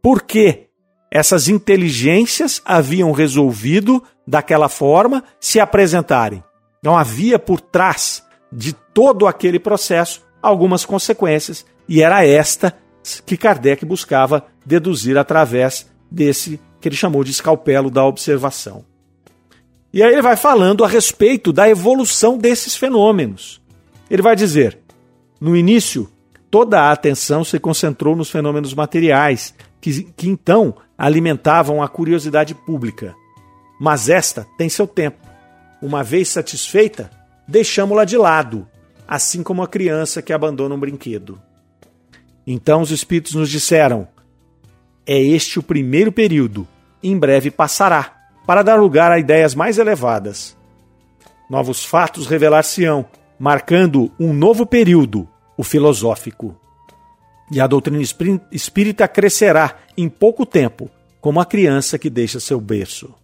Por 0.00 0.22
que 0.22 0.68
essas 1.14 1.46
inteligências 1.46 2.62
haviam 2.64 3.12
resolvido 3.12 4.02
daquela 4.26 4.66
forma 4.66 5.22
se 5.38 5.60
apresentarem? 5.60 6.42
Não 6.82 6.96
havia 6.96 7.38
por 7.38 7.60
trás 7.60 8.24
de 8.50 8.72
todo 8.72 9.26
aquele 9.26 9.58
processo 9.58 10.22
algumas 10.40 10.86
consequências 10.86 11.66
e 11.86 12.00
era 12.00 12.24
esta 12.24 12.74
que 13.26 13.36
Kardec 13.36 13.84
buscava 13.84 14.46
deduzir 14.64 15.18
através 15.18 15.86
desse 16.10 16.58
que 16.80 16.88
ele 16.88 16.96
chamou 16.96 17.22
de 17.22 17.30
escalpelo 17.30 17.90
da 17.90 18.06
observação. 18.06 18.82
E 19.92 20.02
aí 20.02 20.12
ele 20.12 20.22
vai 20.22 20.34
falando 20.34 20.82
a 20.82 20.88
respeito 20.88 21.52
da 21.52 21.68
evolução 21.68 22.38
desses 22.38 22.74
fenômenos. 22.74 23.60
Ele 24.10 24.22
vai 24.22 24.34
dizer: 24.34 24.78
no 25.38 25.54
início, 25.54 26.08
toda 26.50 26.80
a 26.80 26.90
atenção 26.90 27.44
se 27.44 27.58
concentrou 27.58 28.16
nos 28.16 28.30
fenômenos 28.30 28.72
materiais, 28.72 29.54
que, 29.78 30.04
que 30.16 30.26
então 30.26 30.74
alimentavam 31.02 31.82
a 31.82 31.88
curiosidade 31.88 32.54
pública. 32.54 33.16
Mas 33.80 34.08
esta 34.08 34.46
tem 34.56 34.68
seu 34.68 34.86
tempo. 34.86 35.26
Uma 35.82 36.04
vez 36.04 36.28
satisfeita, 36.28 37.10
deixamos-la 37.48 38.04
de 38.04 38.16
lado, 38.16 38.68
assim 39.08 39.42
como 39.42 39.64
a 39.64 39.66
criança 39.66 40.22
que 40.22 40.32
abandona 40.32 40.76
um 40.76 40.78
brinquedo. 40.78 41.42
Então 42.46 42.80
os 42.80 42.92
espíritos 42.92 43.34
nos 43.34 43.50
disseram: 43.50 44.06
é 45.04 45.20
este 45.20 45.58
o 45.58 45.62
primeiro 45.62 46.12
período, 46.12 46.68
em 47.02 47.18
breve 47.18 47.50
passará, 47.50 48.28
para 48.46 48.62
dar 48.62 48.76
lugar 48.76 49.10
a 49.10 49.18
ideias 49.18 49.56
mais 49.56 49.78
elevadas. 49.78 50.56
Novos 51.50 51.84
fatos 51.84 52.28
revelar-se-ão, 52.28 53.04
marcando 53.40 54.12
um 54.20 54.32
novo 54.32 54.64
período, 54.64 55.28
o 55.56 55.64
filosófico. 55.64 56.56
E 57.50 57.60
a 57.60 57.66
doutrina 57.66 58.00
espírita 58.52 59.08
crescerá 59.08 59.78
em 59.96 60.08
pouco 60.08 60.44
tempo, 60.46 60.90
como 61.20 61.40
a 61.40 61.46
criança 61.46 61.98
que 61.98 62.10
deixa 62.10 62.40
seu 62.40 62.60
berço. 62.60 63.14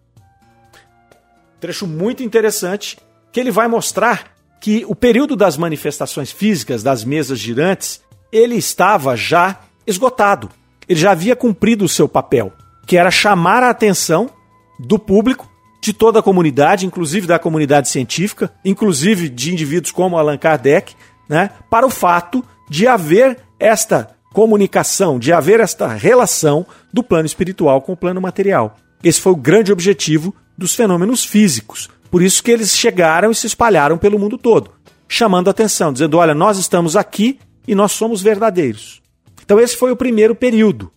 Trecho 1.60 1.86
muito 1.86 2.22
interessante 2.22 2.98
que 3.32 3.40
ele 3.40 3.50
vai 3.50 3.66
mostrar 3.66 4.32
que 4.60 4.84
o 4.88 4.94
período 4.94 5.36
das 5.36 5.56
manifestações 5.56 6.30
físicas 6.30 6.82
das 6.82 7.04
mesas 7.04 7.38
girantes 7.38 8.00
ele 8.32 8.56
estava 8.56 9.16
já 9.16 9.60
esgotado. 9.86 10.50
Ele 10.88 10.98
já 10.98 11.12
havia 11.12 11.36
cumprido 11.36 11.84
o 11.84 11.88
seu 11.88 12.08
papel, 12.08 12.52
que 12.86 12.96
era 12.96 13.10
chamar 13.10 13.62
a 13.62 13.70
atenção 13.70 14.30
do 14.78 14.98
público, 14.98 15.48
de 15.80 15.92
toda 15.92 16.20
a 16.20 16.22
comunidade, 16.22 16.86
inclusive 16.86 17.26
da 17.26 17.38
comunidade 17.38 17.88
científica, 17.88 18.52
inclusive 18.64 19.28
de 19.28 19.52
indivíduos 19.52 19.92
como 19.92 20.18
Allan 20.18 20.38
Kardec, 20.38 20.94
né, 21.28 21.50
para 21.70 21.86
o 21.86 21.90
fato 21.90 22.44
de 22.68 22.86
haver 22.86 23.38
esta 23.58 24.16
comunicação, 24.38 25.18
de 25.18 25.32
haver 25.32 25.58
esta 25.58 25.88
relação 25.88 26.64
do 26.92 27.02
plano 27.02 27.26
espiritual 27.26 27.82
com 27.82 27.94
o 27.94 27.96
plano 27.96 28.20
material. 28.20 28.76
Esse 29.02 29.20
foi 29.20 29.32
o 29.32 29.36
grande 29.36 29.72
objetivo 29.72 30.32
dos 30.56 30.76
fenômenos 30.76 31.24
físicos. 31.24 31.90
Por 32.08 32.22
isso 32.22 32.40
que 32.40 32.52
eles 32.52 32.70
chegaram 32.76 33.32
e 33.32 33.34
se 33.34 33.48
espalharam 33.48 33.98
pelo 33.98 34.16
mundo 34.16 34.38
todo, 34.38 34.70
chamando 35.08 35.50
atenção, 35.50 35.92
dizendo: 35.92 36.18
olha, 36.18 36.34
nós 36.34 36.56
estamos 36.56 36.94
aqui 36.94 37.40
e 37.66 37.74
nós 37.74 37.90
somos 37.90 38.22
verdadeiros. 38.22 39.02
Então, 39.44 39.58
esse 39.58 39.76
foi 39.76 39.90
o 39.90 39.96
primeiro 39.96 40.36
período, 40.36 40.92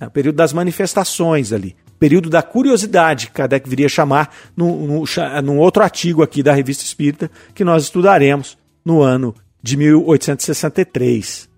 né, 0.00 0.06
o 0.06 0.10
período 0.10 0.36
das 0.36 0.54
manifestações 0.54 1.52
ali, 1.52 1.76
período 1.98 2.30
da 2.30 2.42
curiosidade, 2.42 3.26
que 3.26 3.34
Kardec 3.34 3.68
viria 3.68 3.90
chamar 3.90 4.34
num, 4.56 5.04
num 5.44 5.58
outro 5.58 5.82
artigo 5.82 6.22
aqui 6.22 6.42
da 6.42 6.54
Revista 6.54 6.82
Espírita, 6.82 7.30
que 7.54 7.62
nós 7.62 7.82
estudaremos 7.82 8.56
no 8.82 9.02
ano 9.02 9.34
de 9.62 9.76
1863. 9.76 11.56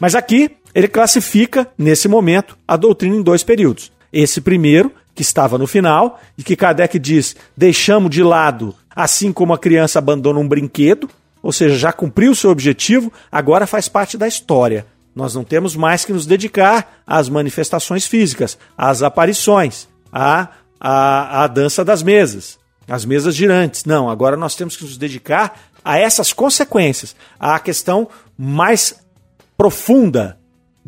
Mas 0.00 0.14
aqui 0.14 0.48
ele 0.74 0.88
classifica, 0.88 1.68
nesse 1.76 2.08
momento, 2.08 2.56
a 2.66 2.76
doutrina 2.76 3.16
em 3.16 3.22
dois 3.22 3.42
períodos. 3.42 3.90
Esse 4.12 4.40
primeiro, 4.40 4.92
que 5.14 5.22
estava 5.22 5.58
no 5.58 5.66
final, 5.66 6.20
e 6.36 6.42
que 6.42 6.56
Kardec 6.56 6.98
diz: 6.98 7.36
deixamos 7.56 8.10
de 8.10 8.22
lado, 8.22 8.74
assim 8.94 9.32
como 9.32 9.52
a 9.52 9.58
criança 9.58 9.98
abandona 9.98 10.38
um 10.38 10.48
brinquedo, 10.48 11.08
ou 11.42 11.52
seja, 11.52 11.76
já 11.76 11.92
cumpriu 11.92 12.32
o 12.32 12.36
seu 12.36 12.50
objetivo, 12.50 13.12
agora 13.30 13.66
faz 13.66 13.88
parte 13.88 14.16
da 14.16 14.28
história. 14.28 14.86
Nós 15.14 15.34
não 15.34 15.42
temos 15.42 15.74
mais 15.74 16.04
que 16.04 16.12
nos 16.12 16.26
dedicar 16.26 17.00
às 17.06 17.28
manifestações 17.28 18.06
físicas, 18.06 18.56
às 18.76 19.02
aparições, 19.02 19.88
à, 20.12 20.48
à, 20.78 21.42
à 21.42 21.46
dança 21.46 21.84
das 21.84 22.02
mesas, 22.02 22.58
às 22.86 23.04
mesas 23.04 23.34
girantes. 23.34 23.84
Não, 23.84 24.08
agora 24.08 24.36
nós 24.36 24.54
temos 24.54 24.76
que 24.76 24.84
nos 24.84 24.96
dedicar 24.96 25.58
a 25.84 25.98
essas 25.98 26.32
consequências, 26.32 27.16
à 27.40 27.58
questão 27.58 28.08
mais 28.36 28.94
profunda 29.56 30.37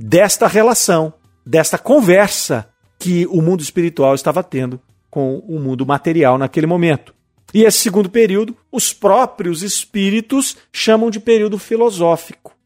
desta 0.03 0.47
relação, 0.47 1.13
desta 1.45 1.77
conversa 1.77 2.71
que 2.99 3.27
o 3.27 3.43
mundo 3.43 3.61
espiritual 3.61 4.15
estava 4.15 4.43
tendo 4.43 4.81
com 5.11 5.39
o 5.41 5.59
mundo 5.59 5.85
material 5.85 6.39
naquele 6.39 6.67
momento. 6.67 7.15
E 7.53 7.65
esse 7.65 7.79
segundo 7.79 8.09
período, 8.09 8.57
os 8.73 8.93
próprios 8.93 9.63
espíritos 9.63 10.57
chamam 10.73 11.11
de 11.11 11.21
período 11.21 11.59
filosófico, 11.59 12.57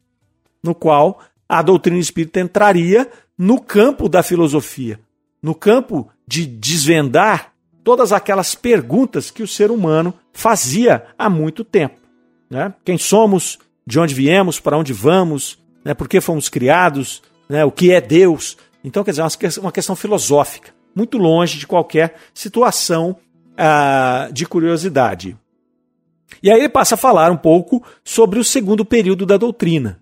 no 0.63 0.73
qual 0.73 1.19
a 1.49 1.61
doutrina 1.61 1.99
espírita 1.99 2.39
entraria 2.39 3.09
no 3.37 3.59
campo 3.59 4.07
da 4.07 4.23
filosofia, 4.23 4.99
no 5.41 5.53
campo 5.53 6.09
de 6.25 6.45
desvendar 6.45 7.53
todas 7.83 8.13
aquelas 8.13 8.55
perguntas 8.55 9.29
que 9.29 9.43
o 9.43 9.47
ser 9.47 9.71
humano 9.71 10.13
fazia 10.31 11.07
há 11.17 11.29
muito 11.29 11.63
tempo. 11.63 11.99
Né? 12.49 12.73
Quem 12.85 12.97
somos, 12.97 13.59
de 13.85 13.99
onde 13.99 14.13
viemos, 14.13 14.59
para 14.59 14.77
onde 14.77 14.93
vamos, 14.93 15.57
né? 15.85 15.93
por 15.93 16.09
que 16.09 16.19
fomos 16.19 16.49
criados, 16.49 17.21
né? 17.47 17.63
o 17.63 17.71
que 17.71 17.91
é 17.91 18.01
Deus. 18.01 18.57
Então, 18.83 19.03
quer 19.03 19.11
dizer, 19.11 19.21
é 19.21 19.61
uma 19.61 19.71
questão 19.71 19.95
filosófica, 19.95 20.71
muito 20.95 21.17
longe 21.17 21.59
de 21.59 21.67
qualquer 21.67 22.15
situação 22.33 23.15
ah, 23.55 24.27
de 24.33 24.45
curiosidade. 24.45 25.37
E 26.41 26.51
aí 26.51 26.59
ele 26.59 26.69
passa 26.69 26.95
a 26.95 26.97
falar 26.97 27.31
um 27.31 27.37
pouco 27.37 27.83
sobre 28.03 28.39
o 28.39 28.43
segundo 28.43 28.83
período 28.83 29.25
da 29.25 29.37
doutrina. 29.37 30.01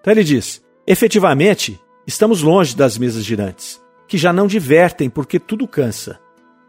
Então 0.00 0.12
ele 0.12 0.24
diz: 0.24 0.62
efetivamente, 0.86 1.78
estamos 2.06 2.42
longe 2.42 2.76
das 2.76 2.96
mesas 2.96 3.24
girantes, 3.24 3.80
que 4.06 4.16
já 4.16 4.32
não 4.32 4.46
divertem 4.46 5.10
porque 5.10 5.38
tudo 5.38 5.66
cansa. 5.66 6.18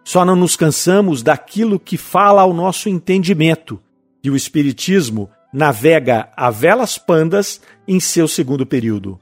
Só 0.04 0.24
não 0.24 0.36
nos 0.36 0.56
cansamos 0.56 1.24
daquilo 1.24 1.80
que 1.80 1.98
fala 1.98 2.42
ao 2.42 2.54
nosso 2.54 2.90
entendimento, 2.90 3.82
e 4.24 4.30
o 4.30 4.36
Espiritismo 4.36 5.30
navega 5.56 6.28
a 6.36 6.52
velas 6.52 6.98
pandas 6.98 7.62
em 7.88 7.98
seu 7.98 8.28
segundo 8.28 8.66
período. 8.66 9.18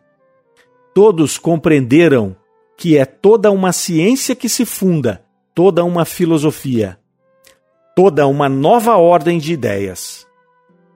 Todos 0.92 1.38
compreenderam 1.38 2.36
que 2.76 2.98
é 2.98 3.06
toda 3.06 3.52
uma 3.52 3.72
ciência 3.72 4.36
que 4.36 4.50
se 4.50 4.66
funda, 4.66 5.24
toda 5.54 5.84
uma 5.84 6.06
filosofia, 6.06 6.98
toda 7.96 8.26
uma 8.26 8.50
nova 8.50 8.98
ordem 8.98 9.38
de 9.38 9.54
ideias. 9.54 10.26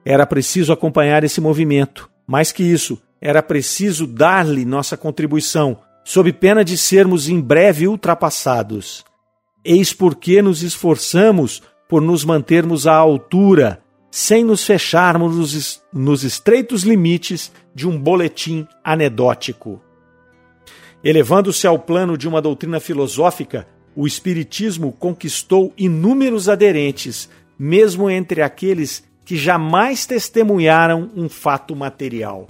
Era 0.04 0.26
preciso 0.26 0.72
acompanhar 0.72 1.22
esse 1.22 1.40
movimento. 1.40 2.10
Mais 2.26 2.50
que 2.50 2.64
isso, 2.64 3.00
era 3.20 3.40
preciso 3.40 4.08
dar-lhe 4.08 4.64
nossa 4.64 4.96
contribuição, 4.96 5.78
sob 6.04 6.32
pena 6.32 6.64
de 6.64 6.76
sermos 6.76 7.28
em 7.28 7.40
breve 7.40 7.86
ultrapassados. 7.86 9.04
Eis 9.64 9.92
porque 9.92 10.42
nos 10.42 10.64
esforçamos 10.64 11.62
por 11.88 12.02
nos 12.02 12.24
mantermos 12.24 12.88
à 12.88 12.96
altura 12.96 13.80
sem 14.10 14.42
nos 14.42 14.64
fecharmos 14.64 15.82
nos, 15.92 16.24
estreitos 16.24 16.82
limites 16.82 17.52
de 17.74 17.86
um 17.86 17.98
boletim 17.98 18.66
anedótico. 18.82 19.80
Elevando-se 21.02 21.66
ao 21.66 21.78
plano 21.78 22.16
de 22.16 22.26
uma 22.26 22.42
doutrina 22.42 22.80
filosófica, 22.80 23.68
o 23.94 24.06
Espiritismo 24.06 24.92
conquistou 24.92 25.72
inúmeros 25.76 26.48
aderentes, 26.48 27.28
mesmo 27.58 28.10
entre 28.10 28.42
aqueles 28.42 29.04
que 29.24 29.36
jamais 29.36 30.06
testemunharam 30.06 31.10
um 31.14 31.28
fato 31.28 31.76
material. 31.76 32.48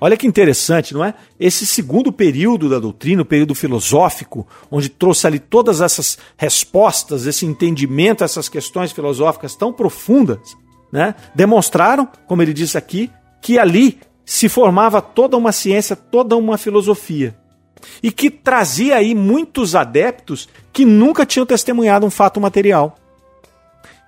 Olha 0.00 0.16
que 0.16 0.26
interessante, 0.26 0.94
não 0.94 1.04
é? 1.04 1.12
Esse 1.38 1.66
segundo 1.66 2.10
período 2.10 2.70
da 2.70 2.78
doutrina, 2.78 3.20
o 3.20 3.24
período 3.24 3.54
filosófico, 3.54 4.46
onde 4.70 4.88
trouxe 4.88 5.26
ali 5.26 5.38
todas 5.38 5.82
essas 5.82 6.18
respostas, 6.38 7.26
esse 7.26 7.44
entendimento, 7.44 8.24
essas 8.24 8.48
questões 8.48 8.92
filosóficas 8.92 9.54
tão 9.54 9.72
profundas, 9.72 10.56
né? 10.90 11.14
Demonstraram, 11.34 12.08
como 12.26 12.40
ele 12.40 12.54
disse 12.54 12.78
aqui, 12.78 13.10
que 13.42 13.58
ali 13.58 13.98
se 14.24 14.48
formava 14.48 15.02
toda 15.02 15.36
uma 15.36 15.52
ciência, 15.52 15.94
toda 15.94 16.36
uma 16.36 16.56
filosofia. 16.56 17.36
E 18.02 18.10
que 18.10 18.30
trazia 18.30 18.96
aí 18.96 19.14
muitos 19.14 19.74
adeptos 19.74 20.48
que 20.72 20.84
nunca 20.84 21.26
tinham 21.26 21.44
testemunhado 21.44 22.06
um 22.06 22.10
fato 22.10 22.40
material. 22.40 22.96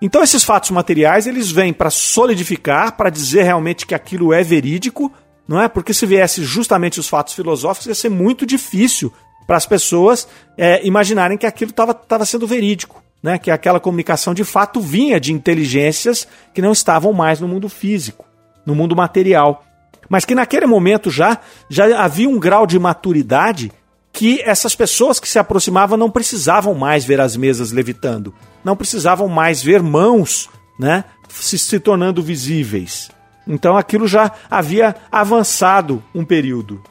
Então 0.01 0.23
esses 0.23 0.43
fatos 0.43 0.71
materiais, 0.71 1.27
eles 1.27 1.51
vêm 1.51 1.73
para 1.73 1.89
solidificar, 1.89 2.97
para 2.97 3.09
dizer 3.09 3.45
realmente 3.45 3.87
que 3.87 3.95
aquilo 3.95 4.33
é 4.33 4.43
verídico, 4.43 5.13
não 5.53 5.61
é? 5.61 5.69
Porque 5.69 5.93
se 5.93 6.07
viesse 6.07 6.43
justamente 6.43 6.99
os 6.99 7.07
fatos 7.07 7.35
filosóficos, 7.35 7.87
ia 7.87 7.95
ser 7.95 8.09
muito 8.09 8.47
difícil 8.47 9.13
para 9.47 9.59
as 9.59 9.67
pessoas 9.67 10.27
é, 10.57 10.81
imaginarem 10.87 11.37
que 11.37 11.45
aquilo 11.45 11.73
estava 11.73 12.25
sendo 12.25 12.47
verídico, 12.47 13.03
né? 13.23 13.37
Que 13.37 13.51
aquela 13.51 13.79
comunicação 13.79 14.33
de 14.33 14.45
fato 14.45 14.81
vinha 14.81 15.21
de 15.21 15.31
inteligências 15.31 16.27
que 16.55 16.63
não 16.63 16.73
estavam 16.73 17.13
mais 17.13 17.39
no 17.39 17.47
mundo 17.47 17.69
físico, 17.69 18.25
no 18.65 18.75
mundo 18.75 18.97
material, 18.97 19.63
mas 20.09 20.25
que 20.25 20.35
naquele 20.35 20.65
momento 20.65 21.11
já 21.11 21.39
já 21.69 22.03
havia 22.03 22.31
um 22.31 22.39
grau 22.39 22.67
de 22.67 22.79
maturidade 22.79 23.71
que 24.11 24.41
essas 24.41 24.75
pessoas 24.75 25.21
que 25.21 25.29
se 25.29 25.39
aproximavam 25.39 25.99
não 25.99 26.11
precisavam 26.11 26.73
mais 26.73 27.05
ver 27.05 27.21
as 27.21 27.37
mesas 27.37 27.73
levitando, 27.73 28.35
não 28.65 28.75
precisavam 28.75 29.29
mais 29.29 29.63
ver 29.63 29.83
mãos, 29.83 30.49
né? 30.79 31.05
Se, 31.29 31.59
se 31.59 31.79
tornando 31.79 32.23
visíveis. 32.23 33.11
Então 33.47 33.77
aquilo 33.77 34.07
já 34.07 34.33
havia 34.51 34.95
avançado 35.11 36.03
um 36.15 36.25
período. 36.25 36.83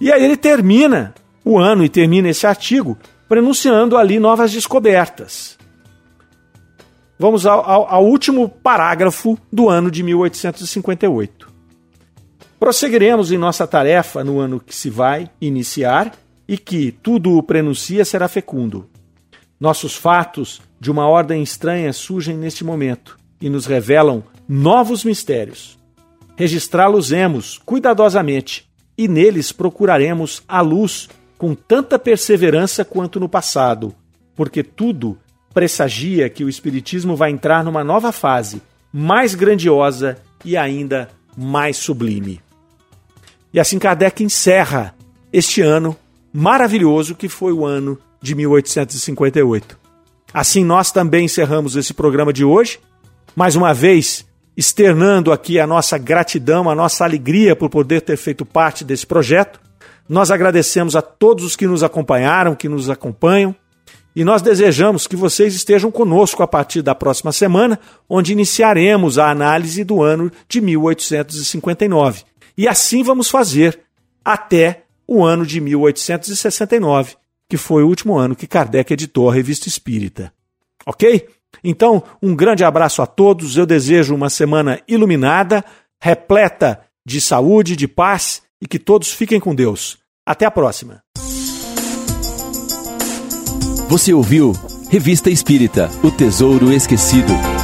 E 0.00 0.12
aí 0.12 0.24
ele 0.24 0.36
termina 0.36 1.14
o 1.44 1.58
ano 1.58 1.84
e 1.84 1.88
termina 1.88 2.28
esse 2.28 2.46
artigo 2.46 2.98
pronunciando 3.28 3.96
ali 3.96 4.18
novas 4.18 4.52
descobertas. 4.52 5.56
vamos 7.18 7.46
ao, 7.46 7.64
ao, 7.68 7.88
ao 7.88 8.06
último 8.06 8.48
parágrafo 8.48 9.38
do 9.52 9.68
ano 9.68 9.90
de 9.90 10.02
1858. 10.02 11.48
Prosseguiremos 12.58 13.32
em 13.32 13.38
nossa 13.38 13.66
tarefa 13.66 14.24
no 14.24 14.38
ano 14.38 14.60
que 14.60 14.74
se 14.74 14.90
vai 14.90 15.30
iniciar 15.40 16.12
e 16.48 16.56
que 16.56 16.90
tudo 16.90 17.36
o 17.36 17.42
prenuncia 17.42 18.04
será 18.04 18.28
fecundo. 18.28 18.88
Nossos 19.58 19.94
fatos 19.94 20.60
de 20.78 20.90
uma 20.90 21.06
ordem 21.06 21.42
estranha 21.42 21.92
surgem 21.92 22.36
neste 22.36 22.64
momento 22.64 23.18
e 23.40 23.48
nos 23.48 23.66
revelam 23.66 24.22
novos 24.48 25.04
mistérios. 25.04 25.75
Registrá-los-emos 26.36 27.60
cuidadosamente 27.64 28.68
e 28.96 29.08
neles 29.08 29.52
procuraremos 29.52 30.42
a 30.46 30.60
luz 30.60 31.08
com 31.38 31.54
tanta 31.54 31.98
perseverança 31.98 32.84
quanto 32.84 33.18
no 33.18 33.28
passado, 33.28 33.94
porque 34.34 34.62
tudo 34.62 35.18
pressagia 35.52 36.28
que 36.28 36.44
o 36.44 36.48
Espiritismo 36.48 37.16
vai 37.16 37.30
entrar 37.30 37.64
numa 37.64 37.82
nova 37.82 38.12
fase, 38.12 38.60
mais 38.92 39.34
grandiosa 39.34 40.18
e 40.44 40.56
ainda 40.56 41.08
mais 41.36 41.78
sublime. 41.78 42.40
E 43.52 43.58
assim 43.58 43.78
Kardec 43.78 44.22
encerra 44.22 44.94
este 45.32 45.62
ano 45.62 45.96
maravilhoso 46.32 47.14
que 47.14 47.28
foi 47.28 47.52
o 47.54 47.64
ano 47.64 47.98
de 48.20 48.34
1858. 48.34 49.78
Assim 50.32 50.62
nós 50.62 50.92
também 50.92 51.24
encerramos 51.24 51.76
esse 51.76 51.94
programa 51.94 52.32
de 52.32 52.44
hoje, 52.44 52.78
mais 53.34 53.56
uma 53.56 53.72
vez 53.72 54.25
externando 54.56 55.32
aqui 55.32 55.60
a 55.60 55.66
nossa 55.66 55.98
gratidão, 55.98 56.70
a 56.70 56.74
nossa 56.74 57.04
alegria 57.04 57.54
por 57.54 57.68
poder 57.68 58.00
ter 58.00 58.16
feito 58.16 58.44
parte 58.44 58.84
desse 58.84 59.06
projeto. 59.06 59.60
Nós 60.08 60.30
agradecemos 60.30 60.96
a 60.96 61.02
todos 61.02 61.44
os 61.44 61.56
que 61.56 61.66
nos 61.66 61.82
acompanharam, 61.82 62.54
que 62.54 62.68
nos 62.68 62.88
acompanham, 62.88 63.54
e 64.14 64.24
nós 64.24 64.40
desejamos 64.40 65.06
que 65.06 65.14
vocês 65.14 65.54
estejam 65.54 65.90
conosco 65.90 66.42
a 66.42 66.48
partir 66.48 66.80
da 66.80 66.94
próxima 66.94 67.32
semana, 67.32 67.78
onde 68.08 68.32
iniciaremos 68.32 69.18
a 69.18 69.30
análise 69.30 69.84
do 69.84 70.02
ano 70.02 70.32
de 70.48 70.58
1859. 70.62 72.22
E 72.56 72.66
assim 72.66 73.02
vamos 73.02 73.28
fazer 73.28 73.78
até 74.24 74.84
o 75.06 75.22
ano 75.22 75.44
de 75.44 75.60
1869, 75.60 77.14
que 77.46 77.58
foi 77.58 77.82
o 77.82 77.88
último 77.88 78.16
ano 78.16 78.34
que 78.34 78.46
Kardec 78.46 78.90
editou 78.90 79.28
a 79.28 79.34
Revista 79.34 79.68
Espírita. 79.68 80.32
Ok? 80.86 81.28
Então, 81.62 82.02
um 82.22 82.34
grande 82.34 82.64
abraço 82.64 83.02
a 83.02 83.06
todos. 83.06 83.56
Eu 83.56 83.66
desejo 83.66 84.14
uma 84.14 84.30
semana 84.30 84.80
iluminada, 84.86 85.64
repleta 86.00 86.80
de 87.04 87.20
saúde, 87.20 87.76
de 87.76 87.86
paz 87.86 88.42
e 88.60 88.66
que 88.66 88.78
todos 88.78 89.12
fiquem 89.12 89.40
com 89.40 89.54
Deus. 89.54 89.98
Até 90.26 90.44
a 90.44 90.50
próxima. 90.50 91.02
Você 93.88 94.12
ouviu 94.12 94.52
Revista 94.90 95.30
Espírita 95.30 95.88
O 96.02 96.10
Tesouro 96.10 96.72
Esquecido. 96.72 97.55